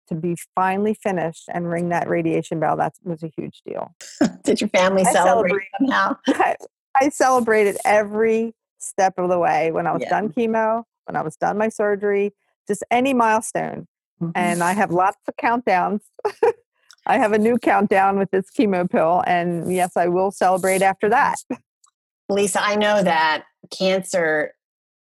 to 0.08 0.14
be 0.14 0.36
finally 0.54 0.94
finished 0.94 1.44
and 1.52 1.70
ring 1.70 1.90
that 1.90 2.08
radiation 2.08 2.60
bell, 2.60 2.76
that 2.76 2.94
was 3.04 3.22
a 3.22 3.30
huge 3.36 3.62
deal. 3.66 3.94
Did 4.44 4.60
your 4.60 4.68
family 4.68 5.02
I 5.02 5.12
celebrate 5.12 5.68
somehow? 5.78 6.16
I, 6.28 6.56
I, 6.94 7.08
celebrated 7.08 7.76
every 7.84 8.54
step 8.84 9.14
of 9.18 9.28
the 9.28 9.38
way 9.38 9.72
when 9.72 9.86
I 9.86 9.92
was 9.92 10.02
yeah. 10.02 10.10
done 10.10 10.28
chemo, 10.30 10.84
when 11.06 11.16
I 11.16 11.22
was 11.22 11.36
done 11.36 11.58
my 11.58 11.68
surgery, 11.68 12.32
just 12.66 12.84
any 12.90 13.14
milestone. 13.14 13.86
Mm-hmm. 14.20 14.30
And 14.34 14.62
I 14.62 14.72
have 14.72 14.90
lots 14.90 15.18
of 15.28 15.36
countdowns. 15.36 16.00
I 17.06 17.18
have 17.18 17.32
a 17.32 17.38
new 17.38 17.58
countdown 17.58 18.18
with 18.18 18.30
this 18.30 18.46
chemo 18.58 18.90
pill. 18.90 19.22
And 19.26 19.72
yes, 19.72 19.96
I 19.96 20.08
will 20.08 20.30
celebrate 20.30 20.82
after 20.82 21.08
that. 21.10 21.36
Lisa, 22.28 22.62
I 22.62 22.76
know 22.76 23.02
that 23.02 23.44
cancer 23.70 24.54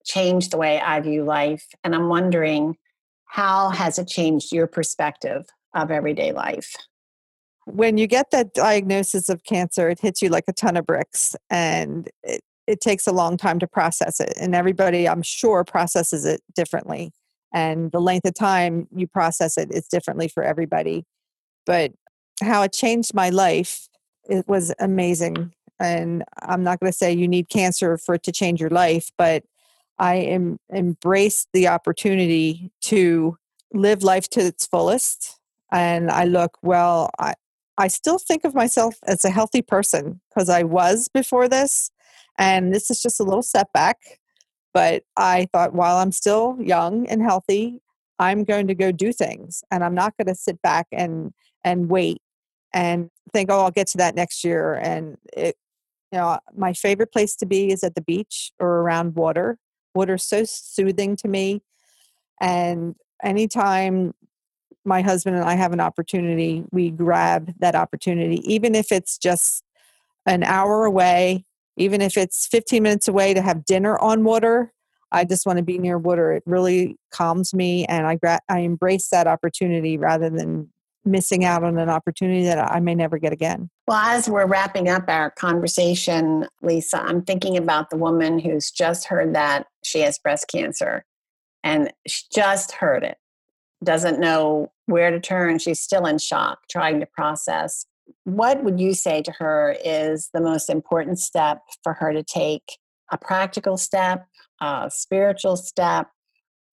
changed 0.05 0.53
the 0.53 0.57
way 0.57 0.81
I 0.81 1.01
view 1.01 1.25
life. 1.25 1.67
And 1.85 1.95
I'm 1.95 2.09
wondering, 2.09 2.77
how 3.27 3.69
has 3.71 3.99
it 3.99 4.09
changed 4.09 4.53
your 4.53 4.67
perspective 4.67 5.45
of 5.75 5.91
everyday 5.91 6.33
life? 6.33 6.75
When 7.67 7.99
you 7.99 8.07
get 8.07 8.31
that 8.31 8.55
diagnosis 8.55 9.29
of 9.29 9.45
cancer, 9.45 9.91
it 9.91 10.01
hits 10.01 10.23
you 10.23 10.31
like 10.31 10.45
a 10.49 10.53
ton 10.53 10.77
of 10.77 10.87
bricks 10.87 11.37
and 11.51 12.09
it, 12.23 12.41
it 12.71 12.81
takes 12.81 13.07
a 13.07 13.13
long 13.13 13.37
time 13.37 13.59
to 13.59 13.67
process 13.67 14.21
it. 14.21 14.33
And 14.41 14.55
everybody, 14.55 15.09
I'm 15.09 15.23
sure, 15.23 15.65
processes 15.65 16.25
it 16.25 16.41
differently. 16.55 17.13
And 17.53 17.91
the 17.91 18.01
length 18.01 18.27
of 18.27 18.35
time 18.35 18.87
you 18.95 19.07
process 19.07 19.59
it 19.59 19.73
is 19.73 19.89
differently 19.89 20.29
for 20.29 20.43
everybody. 20.43 21.05
But 21.67 21.93
how 22.43 22.63
it 22.63 22.73
changed 22.73 23.13
my 23.13 23.31
life, 23.31 23.89
it 24.25 24.47
was 24.49 24.73
amazing 24.79 25.53
and 25.81 26.23
I'm 26.43 26.63
not 26.63 26.79
going 26.79 26.93
to 26.93 26.97
say 26.97 27.13
you 27.13 27.27
need 27.27 27.49
cancer 27.49 27.97
for 27.97 28.17
it 28.17 28.23
to 28.25 28.33
change 28.33 28.61
your 28.61 28.71
life, 28.71 29.11
but 29.17 29.45
I 29.99 30.17
am 30.17 30.59
embrace 30.69 31.47
the 31.53 31.69
opportunity 31.69 32.71
to 32.83 33.39
live 33.73 34.03
life 34.03 34.29
to 34.31 34.41
its 34.41 34.67
fullest. 34.67 35.39
And 35.73 36.11
I 36.11 36.25
look, 36.25 36.59
well, 36.63 37.11
I, 37.19 37.35
I 37.79 37.89
still 37.89 38.19
think 38.19 38.45
of 38.45 38.55
myself 38.55 38.97
as 39.07 39.25
a 39.25 39.31
healthy 39.31 39.63
person 39.63 40.21
because 40.29 40.49
I 40.51 40.65
was 40.65 41.09
before 41.09 41.49
this. 41.49 41.91
And 42.41 42.75
this 42.75 42.91
is 42.91 43.01
just 43.01 43.21
a 43.21 43.23
little 43.23 43.43
setback. 43.43 43.99
But 44.73 45.05
I 45.17 45.47
thought 45.53 45.75
while 45.75 45.99
I'm 45.99 46.11
still 46.11 46.57
young 46.59 47.07
and 47.07 47.23
healthy, 47.23 47.83
I'm 48.19 48.45
going 48.45 48.67
to 48.69 48.75
go 48.75 48.91
do 48.91 49.13
things 49.13 49.63
and 49.71 49.85
I'm 49.85 49.95
not 49.95 50.17
going 50.17 50.27
to 50.29 50.35
sit 50.35 50.61
back 50.63 50.87
and 50.91 51.33
and 51.65 51.91
wait 51.91 52.23
and 52.73 53.11
think, 53.33 53.51
oh, 53.51 53.61
I'll 53.61 53.71
get 53.71 53.89
to 53.89 53.99
that 53.99 54.15
next 54.15 54.45
year. 54.45 54.75
And 54.75 55.19
it, 55.37 55.57
you 56.11 56.19
know, 56.19 56.39
my 56.57 56.73
favorite 56.73 57.13
place 57.13 57.37
to 57.37 57.47
be 57.47 57.71
is 57.71 57.85
at 57.85 57.95
the 57.95 58.01
beach 58.01 58.53
or 58.59 58.81
around 58.81 59.17
water. 59.17 59.59
Water 59.95 60.15
is 60.15 60.25
so 60.25 60.45
soothing 60.45 61.17
to 61.17 61.29
me. 61.29 61.63
And 62.41 62.95
anytime 63.23 64.15
my 64.85 65.03
husband 65.03 65.37
and 65.37 65.45
I 65.45 65.55
have 65.55 65.73
an 65.73 65.81
opportunity, 65.81 66.65
we 66.71 66.91
grab 66.91 67.53
that 67.59 67.75
opportunity, 67.75 68.41
even 68.51 68.75
if 68.75 68.91
it's 68.93 69.19
just 69.19 69.63
an 70.27 70.43
hour 70.43 70.85
away, 70.85 71.45
even 71.81 72.03
if 72.03 72.17
it's 72.17 72.47
15 72.47 72.83
minutes 72.83 73.09
away 73.09 73.33
to 73.35 73.41
have 73.41 73.65
dinner 73.65 73.99
on 73.99 74.23
water. 74.23 74.73
I 75.13 75.25
just 75.25 75.45
want 75.45 75.57
to 75.57 75.65
be 75.65 75.79
near 75.79 75.99
water. 75.99 76.33
It 76.33 76.45
really 76.47 76.97
calms 77.11 77.53
me, 77.53 77.85
and 77.87 78.07
I 78.07 78.15
gra- 78.15 78.41
I 78.49 78.61
embrace 78.61 79.09
that 79.09 79.27
opportunity 79.27 79.99
rather 79.99 80.31
than 80.31 80.71
missing 81.05 81.45
out 81.45 81.65
on 81.65 81.79
an 81.79 81.89
opportunity 81.89 82.45
that 82.45 82.59
I 82.59 82.79
may 82.79 82.95
never 82.95 83.19
get 83.19 83.33
again. 83.33 83.71
Well, 83.89 83.99
as 83.99 84.29
we're 84.29 84.47
wrapping 84.47 84.89
up 84.89 85.05
our 85.09 85.31
conversation, 85.31 86.47
Lisa, 86.63 87.03
I'm 87.03 87.23
thinking 87.23 87.57
about 87.57 87.91
the 87.91 87.97
woman 87.97 88.39
who's 88.39 88.71
just 88.71 89.07
heard 89.07 89.35
that 89.35 89.67
she 89.83 90.01
has 90.01 90.19
breast 90.19 90.47
cancer 90.49 91.05
and 91.65 91.93
she 92.07 92.25
just 92.33 92.73
heard 92.73 93.03
it. 93.03 93.17
doesn't 93.83 94.21
know 94.21 94.71
where 94.87 95.11
to 95.11 95.19
turn. 95.19 95.59
She's 95.59 95.81
still 95.81 96.05
in 96.05 96.19
shock, 96.19 96.61
trying 96.69 97.01
to 97.01 97.07
process. 97.07 97.87
What 98.25 98.65
would 98.65 98.81
you 98.81 98.95
say 98.95 99.23
to 99.23 99.33
her 99.39 99.77
is 99.85 100.31
the 100.33 100.41
most 100.41 100.71
important 100.71 101.19
step 101.19 101.63
for 101.83 101.95
her 101.95 102.13
to 102.13 102.23
take? 102.23 102.79
A 103.13 103.19
practical 103.19 103.77
step, 103.77 104.27
a 104.61 104.91
spiritual 104.93 105.57
step? 105.57 106.09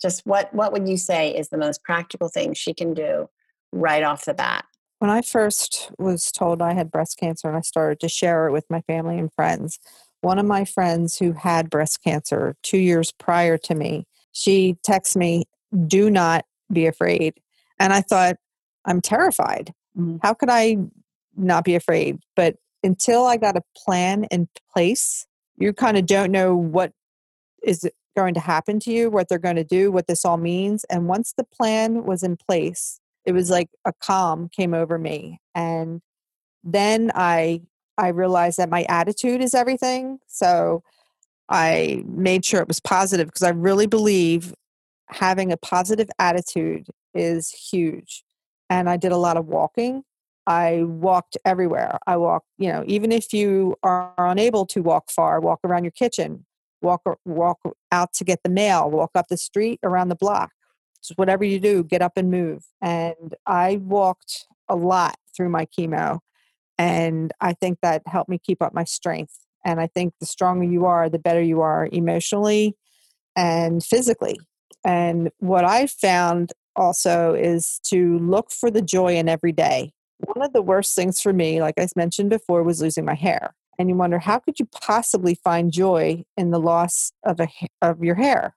Just 0.02 0.26
what, 0.26 0.54
what 0.54 0.72
would 0.72 0.88
you 0.88 0.98
say 0.98 1.36
is 1.36 1.50
the 1.50 1.58
most 1.58 1.84
practical 1.84 2.30
thing 2.30 2.54
she 2.54 2.74
can 2.74 2.94
do 2.94 3.28
right 3.72 4.04
off 4.04 4.26
the 4.26 4.34
bat? 4.34 4.66
When 5.00 5.12
I 5.12 5.22
first 5.22 5.92
was 5.98 6.32
told 6.32 6.62
I 6.62 6.74
had 6.74 6.92
breast 6.92 7.18
cancer 7.20 7.48
and 7.48 7.58
I 7.58 7.62
started 7.62 8.00
to 8.02 8.10
share 8.10 8.48
it 8.48 8.52
with 8.52 8.66
my 8.70 8.82
family 8.82 9.18
and 9.18 9.32
friends, 9.34 9.80
one 10.22 10.40
of 10.40 10.46
my 10.46 10.66
friends 10.66 11.18
who 11.18 11.34
had 11.34 11.70
breast 11.70 12.04
cancer 12.04 12.56
two 12.64 12.80
years 12.80 13.12
prior 13.12 13.58
to 13.60 13.76
me, 13.76 14.06
she 14.32 14.76
texted 14.86 15.18
me, 15.18 15.46
Do 15.86 16.10
not 16.10 16.46
be 16.72 16.88
afraid. 16.88 17.36
And 17.80 17.94
I 17.94 18.02
thought, 18.02 18.38
I'm 18.86 19.02
terrified. 19.02 19.74
Mm-hmm. 19.98 20.18
How 20.24 20.34
could 20.34 20.50
I 20.50 20.78
not 21.38 21.64
be 21.64 21.76
afraid? 21.76 22.20
But 22.36 22.56
until 22.84 23.26
I 23.26 23.38
got 23.38 23.58
a 23.58 23.62
plan 23.76 24.26
in 24.26 24.48
place, 24.72 25.26
you 25.58 25.74
kind 25.74 25.98
of 25.98 26.06
don't 26.06 26.32
know 26.32 26.56
what 26.56 26.92
is 27.64 27.90
going 28.16 28.34
to 28.34 28.40
happen 28.40 28.80
to 28.80 28.92
you, 28.92 29.10
what 29.10 29.30
they're 29.30 29.38
going 29.38 29.56
to 29.56 29.64
do, 29.64 29.92
what 29.92 30.08
this 30.08 30.26
all 30.26 30.38
means. 30.38 30.84
And 30.86 31.08
once 31.08 31.34
the 31.38 31.44
plan 31.44 32.04
was 32.04 32.24
in 32.24 32.38
place, 32.38 33.00
it 33.26 33.34
was 33.34 33.50
like 33.50 33.70
a 33.86 33.94
calm 34.02 34.50
came 34.50 34.74
over 34.74 34.98
me. 34.98 35.40
And 35.54 36.02
then 36.64 37.12
I 37.14 37.62
I 37.98 38.10
realized 38.10 38.58
that 38.58 38.70
my 38.70 38.86
attitude 38.90 39.42
is 39.42 39.56
everything. 39.56 40.20
So 40.28 40.84
I 41.50 42.04
made 42.06 42.46
sure 42.46 42.62
it 42.62 42.68
was 42.68 42.80
positive 42.80 43.28
because 43.28 43.44
I 43.44 43.50
really 43.50 43.88
believe 43.88 44.54
having 45.08 45.52
a 45.52 45.58
positive 45.58 46.10
attitude 46.20 46.88
is 47.14 47.50
huge. 47.50 48.24
And 48.70 48.90
I 48.90 48.98
did 48.98 49.12
a 49.12 49.18
lot 49.18 49.38
of 49.38 49.48
walking. 49.48 50.04
I 50.48 50.84
walked 50.84 51.38
everywhere. 51.44 52.00
I 52.08 52.16
walk, 52.18 52.44
you 52.58 52.72
know, 52.72 52.84
even 52.88 53.12
if 53.12 53.34
you 53.34 53.76
are 53.84 54.14
unable 54.18 54.66
to 54.68 54.82
walk 54.82 55.12
far, 55.12 55.42
walk 55.42 55.60
around 55.66 55.84
your 55.84 55.92
kitchen, 55.92 56.46
walk 56.82 57.02
walk 57.26 57.60
out 57.92 58.14
to 58.14 58.24
get 58.24 58.40
the 58.44 58.50
mail, 58.50 58.90
walk 58.90 59.12
up 59.14 59.28
the 59.28 59.38
street, 59.38 59.80
around 59.84 60.08
the 60.08 60.16
block. 60.16 60.52
Just 61.04 61.18
whatever 61.20 61.44
you 61.44 61.60
do, 61.60 61.84
get 61.84 62.02
up 62.02 62.14
and 62.16 62.32
move. 62.32 62.66
And 62.82 63.36
I 63.46 63.78
walked 63.78 64.46
a 64.70 64.76
lot 64.76 65.18
through 65.36 65.50
my 65.50 65.66
chemo 65.66 66.20
and 66.78 67.34
I 67.42 67.54
think 67.54 67.80
that 67.82 68.04
helped 68.06 68.30
me 68.30 68.40
keep 68.40 68.62
up 68.62 68.74
my 68.74 68.84
strength. 68.84 69.38
And 69.66 69.82
I 69.82 69.88
think 69.88 70.14
the 70.20 70.26
stronger 70.26 70.64
you 70.64 70.86
are, 70.86 71.10
the 71.10 71.20
better 71.20 71.42
you 71.42 71.62
are 71.62 71.90
emotionally 71.92 72.78
and 73.36 73.84
physically. 73.84 74.40
And 74.86 75.30
what 75.40 75.66
I 75.66 75.88
found 75.88 76.54
also 76.76 77.34
is 77.34 77.80
to 77.88 78.18
look 78.20 78.52
for 78.52 78.72
the 78.72 78.82
joy 78.82 79.16
in 79.16 79.28
every 79.28 79.52
day. 79.52 79.92
One 80.20 80.46
of 80.46 80.54
the 80.54 80.62
worst 80.62 80.96
things 80.96 81.22
for 81.22 81.34
me, 81.34 81.62
like 81.62 81.76
I 81.78 81.88
mentioned 81.96 82.30
before, 82.30 82.64
was 82.64 82.82
losing 82.82 83.06
my 83.06 83.14
hair. 83.14 83.54
And 83.80 83.90
you 83.90 83.96
wonder 83.96 84.20
how 84.20 84.40
could 84.40 84.60
you 84.60 84.66
possibly 84.66 85.36
find 85.36 85.72
joy 85.72 86.24
in 86.36 86.52
the 86.52 86.60
loss 86.60 87.12
of 87.24 87.40
a 87.40 87.48
of 87.82 88.04
your 88.04 88.16
hair, 88.16 88.56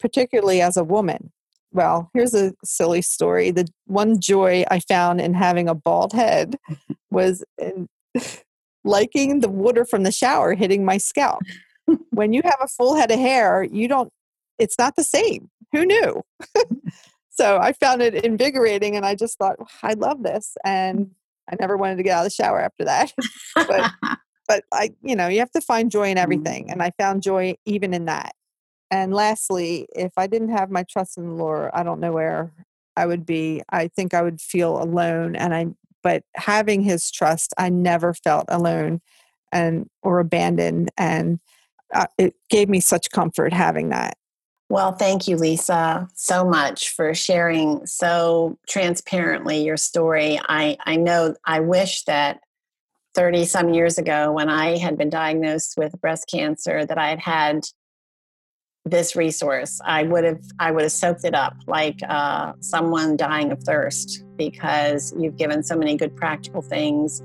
particularly 0.00 0.60
as 0.60 0.76
a 0.76 0.84
woman. 0.84 1.32
Well, 1.72 2.10
here's 2.14 2.34
a 2.34 2.54
silly 2.64 3.02
story. 3.02 3.50
The 3.50 3.68
one 3.86 4.20
joy 4.20 4.64
I 4.70 4.80
found 4.80 5.20
in 5.20 5.34
having 5.34 5.68
a 5.68 5.74
bald 5.74 6.12
head 6.12 6.56
was 7.10 7.44
in 7.58 7.88
liking 8.84 9.40
the 9.40 9.48
water 9.48 9.84
from 9.84 10.02
the 10.02 10.12
shower 10.12 10.54
hitting 10.54 10.84
my 10.84 10.96
scalp. 10.98 11.42
when 12.10 12.32
you 12.32 12.42
have 12.44 12.58
a 12.60 12.68
full 12.68 12.96
head 12.96 13.10
of 13.10 13.18
hair, 13.18 13.62
you 13.62 13.86
don't 13.88 14.10
it's 14.58 14.78
not 14.78 14.96
the 14.96 15.04
same. 15.04 15.50
Who 15.72 15.84
knew? 15.84 16.22
So 17.36 17.58
I 17.58 17.72
found 17.72 18.02
it 18.02 18.24
invigorating 18.24 18.96
and 18.96 19.04
I 19.04 19.14
just 19.14 19.38
thought, 19.38 19.56
I 19.82 19.94
love 19.94 20.22
this. 20.22 20.56
And 20.64 21.10
I 21.50 21.56
never 21.60 21.76
wanted 21.76 21.96
to 21.96 22.02
get 22.02 22.12
out 22.12 22.26
of 22.26 22.26
the 22.26 22.30
shower 22.30 22.60
after 22.60 22.84
that. 22.84 23.12
but 23.54 23.92
but 24.48 24.64
I, 24.72 24.90
you 25.02 25.16
know, 25.16 25.28
you 25.28 25.40
have 25.40 25.50
to 25.52 25.60
find 25.60 25.90
joy 25.90 26.10
in 26.10 26.18
everything. 26.18 26.70
And 26.70 26.82
I 26.82 26.92
found 26.98 27.22
joy 27.22 27.56
even 27.64 27.92
in 27.92 28.04
that. 28.06 28.34
And 28.90 29.12
lastly, 29.12 29.88
if 29.94 30.12
I 30.16 30.26
didn't 30.28 30.50
have 30.50 30.70
my 30.70 30.84
trust 30.84 31.18
in 31.18 31.26
the 31.26 31.34
Lord, 31.34 31.70
I 31.74 31.82
don't 31.82 32.00
know 32.00 32.12
where 32.12 32.52
I 32.96 33.06
would 33.06 33.26
be. 33.26 33.62
I 33.70 33.88
think 33.88 34.14
I 34.14 34.22
would 34.22 34.40
feel 34.40 34.80
alone. 34.80 35.34
And 35.34 35.54
I, 35.54 35.66
but 36.02 36.22
having 36.36 36.82
his 36.82 37.10
trust, 37.10 37.52
I 37.58 37.68
never 37.68 38.14
felt 38.14 38.46
alone 38.48 39.00
and 39.50 39.88
or 40.02 40.20
abandoned. 40.20 40.90
And 40.96 41.40
uh, 41.92 42.06
it 42.16 42.34
gave 42.48 42.68
me 42.68 42.80
such 42.80 43.10
comfort 43.10 43.52
having 43.52 43.88
that. 43.88 44.16
Well, 44.68 44.92
thank 44.92 45.28
you, 45.28 45.36
Lisa, 45.36 46.08
so 46.14 46.44
much 46.44 46.90
for 46.90 47.14
sharing 47.14 47.86
so 47.86 48.58
transparently 48.68 49.62
your 49.62 49.76
story. 49.76 50.40
I, 50.48 50.76
I 50.84 50.96
know 50.96 51.36
I 51.44 51.60
wish 51.60 52.02
that 52.04 52.40
30 53.14 53.44
some 53.44 53.72
years 53.72 53.96
ago, 53.96 54.32
when 54.32 54.48
I 54.48 54.76
had 54.76 54.98
been 54.98 55.08
diagnosed 55.08 55.74
with 55.78 56.00
breast 56.00 56.28
cancer, 56.28 56.84
that 56.84 56.98
I 56.98 57.08
had 57.10 57.20
had 57.20 57.64
this 58.84 59.16
resource. 59.16 59.80
I 59.84 60.04
would 60.04 60.24
have 60.24 60.42
I 60.58 60.70
would 60.70 60.82
have 60.82 60.92
soaked 60.92 61.24
it 61.24 61.34
up 61.34 61.56
like 61.66 61.98
uh, 62.08 62.52
someone 62.60 63.16
dying 63.16 63.50
of 63.52 63.62
thirst 63.62 64.24
because 64.36 65.12
you've 65.18 65.36
given 65.36 65.62
so 65.62 65.76
many 65.76 65.96
good 65.96 66.14
practical 66.14 66.62
things, 66.62 67.22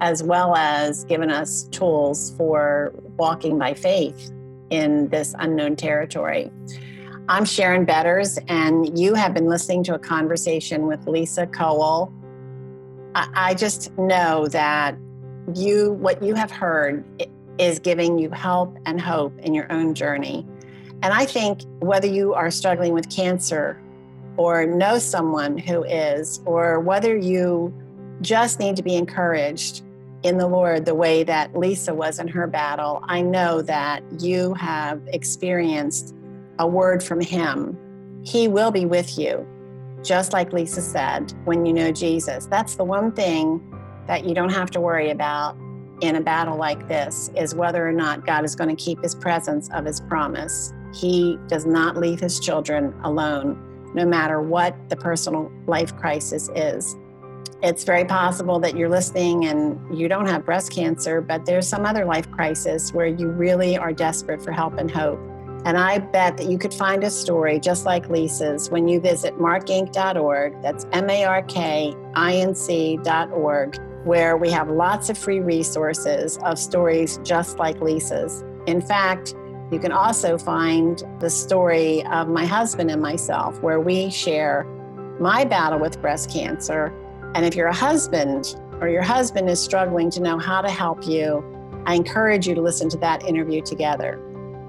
as 0.00 0.22
well 0.22 0.56
as 0.56 1.04
given 1.04 1.30
us 1.30 1.64
tools 1.70 2.34
for 2.36 2.92
walking 3.16 3.58
by 3.58 3.74
faith 3.74 4.32
in 4.70 5.08
this 5.08 5.34
unknown 5.38 5.76
territory. 5.76 6.50
I'm 7.26 7.46
Sharon 7.46 7.86
Betters, 7.86 8.38
and 8.48 8.98
you 8.98 9.14
have 9.14 9.32
been 9.32 9.46
listening 9.46 9.82
to 9.84 9.94
a 9.94 9.98
conversation 9.98 10.86
with 10.86 11.06
Lisa 11.06 11.46
Kowal. 11.46 12.12
I, 13.14 13.28
I 13.34 13.54
just 13.54 13.96
know 13.96 14.46
that 14.48 14.94
you, 15.54 15.92
what 15.92 16.22
you 16.22 16.34
have 16.34 16.50
heard, 16.50 17.02
is 17.56 17.78
giving 17.78 18.18
you 18.18 18.28
help 18.28 18.76
and 18.84 19.00
hope 19.00 19.38
in 19.38 19.54
your 19.54 19.72
own 19.72 19.94
journey. 19.94 20.46
And 21.02 21.14
I 21.14 21.24
think 21.24 21.62
whether 21.78 22.06
you 22.06 22.34
are 22.34 22.50
struggling 22.50 22.92
with 22.92 23.08
cancer 23.08 23.80
or 24.36 24.66
know 24.66 24.98
someone 24.98 25.56
who 25.56 25.82
is, 25.82 26.42
or 26.44 26.78
whether 26.80 27.16
you 27.16 27.72
just 28.20 28.60
need 28.60 28.76
to 28.76 28.82
be 28.82 28.96
encouraged 28.96 29.82
in 30.24 30.36
the 30.36 30.46
Lord 30.46 30.84
the 30.84 30.94
way 30.94 31.24
that 31.24 31.56
Lisa 31.56 31.94
was 31.94 32.18
in 32.18 32.28
her 32.28 32.46
battle, 32.46 33.02
I 33.04 33.22
know 33.22 33.62
that 33.62 34.02
you 34.20 34.52
have 34.54 35.00
experienced 35.06 36.14
a 36.58 36.66
word 36.66 37.02
from 37.02 37.20
Him, 37.20 37.78
He 38.24 38.48
will 38.48 38.70
be 38.70 38.86
with 38.86 39.18
you. 39.18 39.46
Just 40.02 40.32
like 40.32 40.52
Lisa 40.52 40.82
said, 40.82 41.32
when 41.44 41.64
you 41.64 41.72
know 41.72 41.90
Jesus. 41.90 42.46
That's 42.46 42.76
the 42.76 42.84
one 42.84 43.12
thing 43.12 43.60
that 44.06 44.24
you 44.24 44.34
don't 44.34 44.50
have 44.50 44.70
to 44.72 44.80
worry 44.80 45.10
about 45.10 45.56
in 46.00 46.16
a 46.16 46.20
battle 46.20 46.56
like 46.56 46.88
this 46.88 47.30
is 47.36 47.54
whether 47.54 47.86
or 47.86 47.92
not 47.92 48.26
God 48.26 48.44
is 48.44 48.54
going 48.54 48.74
to 48.74 48.82
keep 48.82 49.02
his 49.02 49.14
presence 49.14 49.70
of 49.70 49.84
his 49.84 50.00
promise. 50.00 50.72
He 50.92 51.38
does 51.48 51.64
not 51.64 51.96
leave 51.96 52.20
his 52.20 52.38
children 52.40 52.94
alone, 53.02 53.92
no 53.94 54.04
matter 54.04 54.42
what 54.42 54.76
the 54.90 54.96
personal 54.96 55.50
life 55.66 55.96
crisis 55.96 56.50
is. 56.54 56.96
It's 57.62 57.84
very 57.84 58.04
possible 58.04 58.58
that 58.60 58.76
you're 58.76 58.90
listening 58.90 59.46
and 59.46 59.96
you 59.96 60.08
don't 60.08 60.26
have 60.26 60.44
breast 60.44 60.70
cancer, 60.70 61.22
but 61.22 61.46
there's 61.46 61.66
some 61.66 61.86
other 61.86 62.04
life 62.04 62.30
crisis 62.30 62.92
where 62.92 63.06
you 63.06 63.28
really 63.28 63.78
are 63.78 63.92
desperate 63.92 64.42
for 64.42 64.52
help 64.52 64.74
and 64.74 64.90
hope. 64.90 65.18
And 65.64 65.78
I 65.78 65.98
bet 65.98 66.36
that 66.36 66.46
you 66.46 66.58
could 66.58 66.74
find 66.74 67.02
a 67.04 67.10
story 67.10 67.58
just 67.58 67.86
like 67.86 68.10
Lisa's 68.10 68.70
when 68.70 68.86
you 68.86 69.00
visit 69.00 69.38
markinc.org. 69.38 70.60
That's 70.60 70.86
M 70.92 71.08
A 71.08 71.24
R 71.24 71.42
K 71.42 71.94
I 72.14 72.34
N 72.36 72.54
C.org, 72.54 73.80
where 74.04 74.36
we 74.36 74.50
have 74.50 74.68
lots 74.68 75.08
of 75.08 75.16
free 75.16 75.40
resources 75.40 76.38
of 76.44 76.58
stories 76.58 77.18
just 77.24 77.58
like 77.58 77.80
Lisa's. 77.80 78.44
In 78.66 78.82
fact, 78.82 79.34
you 79.70 79.78
can 79.78 79.90
also 79.90 80.36
find 80.36 81.02
the 81.20 81.30
story 81.30 82.04
of 82.06 82.28
my 82.28 82.44
husband 82.44 82.90
and 82.90 83.00
myself, 83.00 83.60
where 83.62 83.80
we 83.80 84.10
share 84.10 84.64
my 85.18 85.44
battle 85.44 85.78
with 85.78 86.00
breast 86.02 86.30
cancer. 86.30 86.92
And 87.34 87.46
if 87.46 87.54
you're 87.54 87.68
a 87.68 87.74
husband 87.74 88.54
or 88.80 88.88
your 88.88 89.02
husband 89.02 89.48
is 89.48 89.60
struggling 89.60 90.10
to 90.10 90.20
know 90.20 90.38
how 90.38 90.60
to 90.60 90.70
help 90.70 91.06
you, 91.06 91.42
I 91.86 91.94
encourage 91.94 92.46
you 92.46 92.54
to 92.54 92.60
listen 92.60 92.88
to 92.90 92.98
that 92.98 93.24
interview 93.24 93.62
together. 93.62 94.20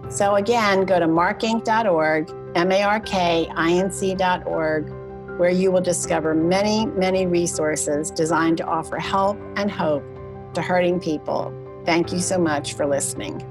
So 0.09 0.35
again, 0.35 0.85
go 0.85 0.99
to 0.99 1.07
markinc.org, 1.07 2.31
M 2.55 2.71
A 2.71 2.83
R 2.83 2.99
K 2.99 3.49
I 3.55 3.71
N 3.71 3.91
C.org, 3.91 4.89
where 5.39 5.49
you 5.49 5.71
will 5.71 5.81
discover 5.81 6.33
many, 6.33 6.85
many 6.85 7.25
resources 7.25 8.11
designed 8.11 8.57
to 8.57 8.65
offer 8.65 8.97
help 8.97 9.37
and 9.55 9.69
hope 9.69 10.03
to 10.53 10.61
hurting 10.61 10.99
people. 10.99 11.53
Thank 11.85 12.11
you 12.11 12.19
so 12.19 12.37
much 12.37 12.73
for 12.73 12.85
listening. 12.85 13.43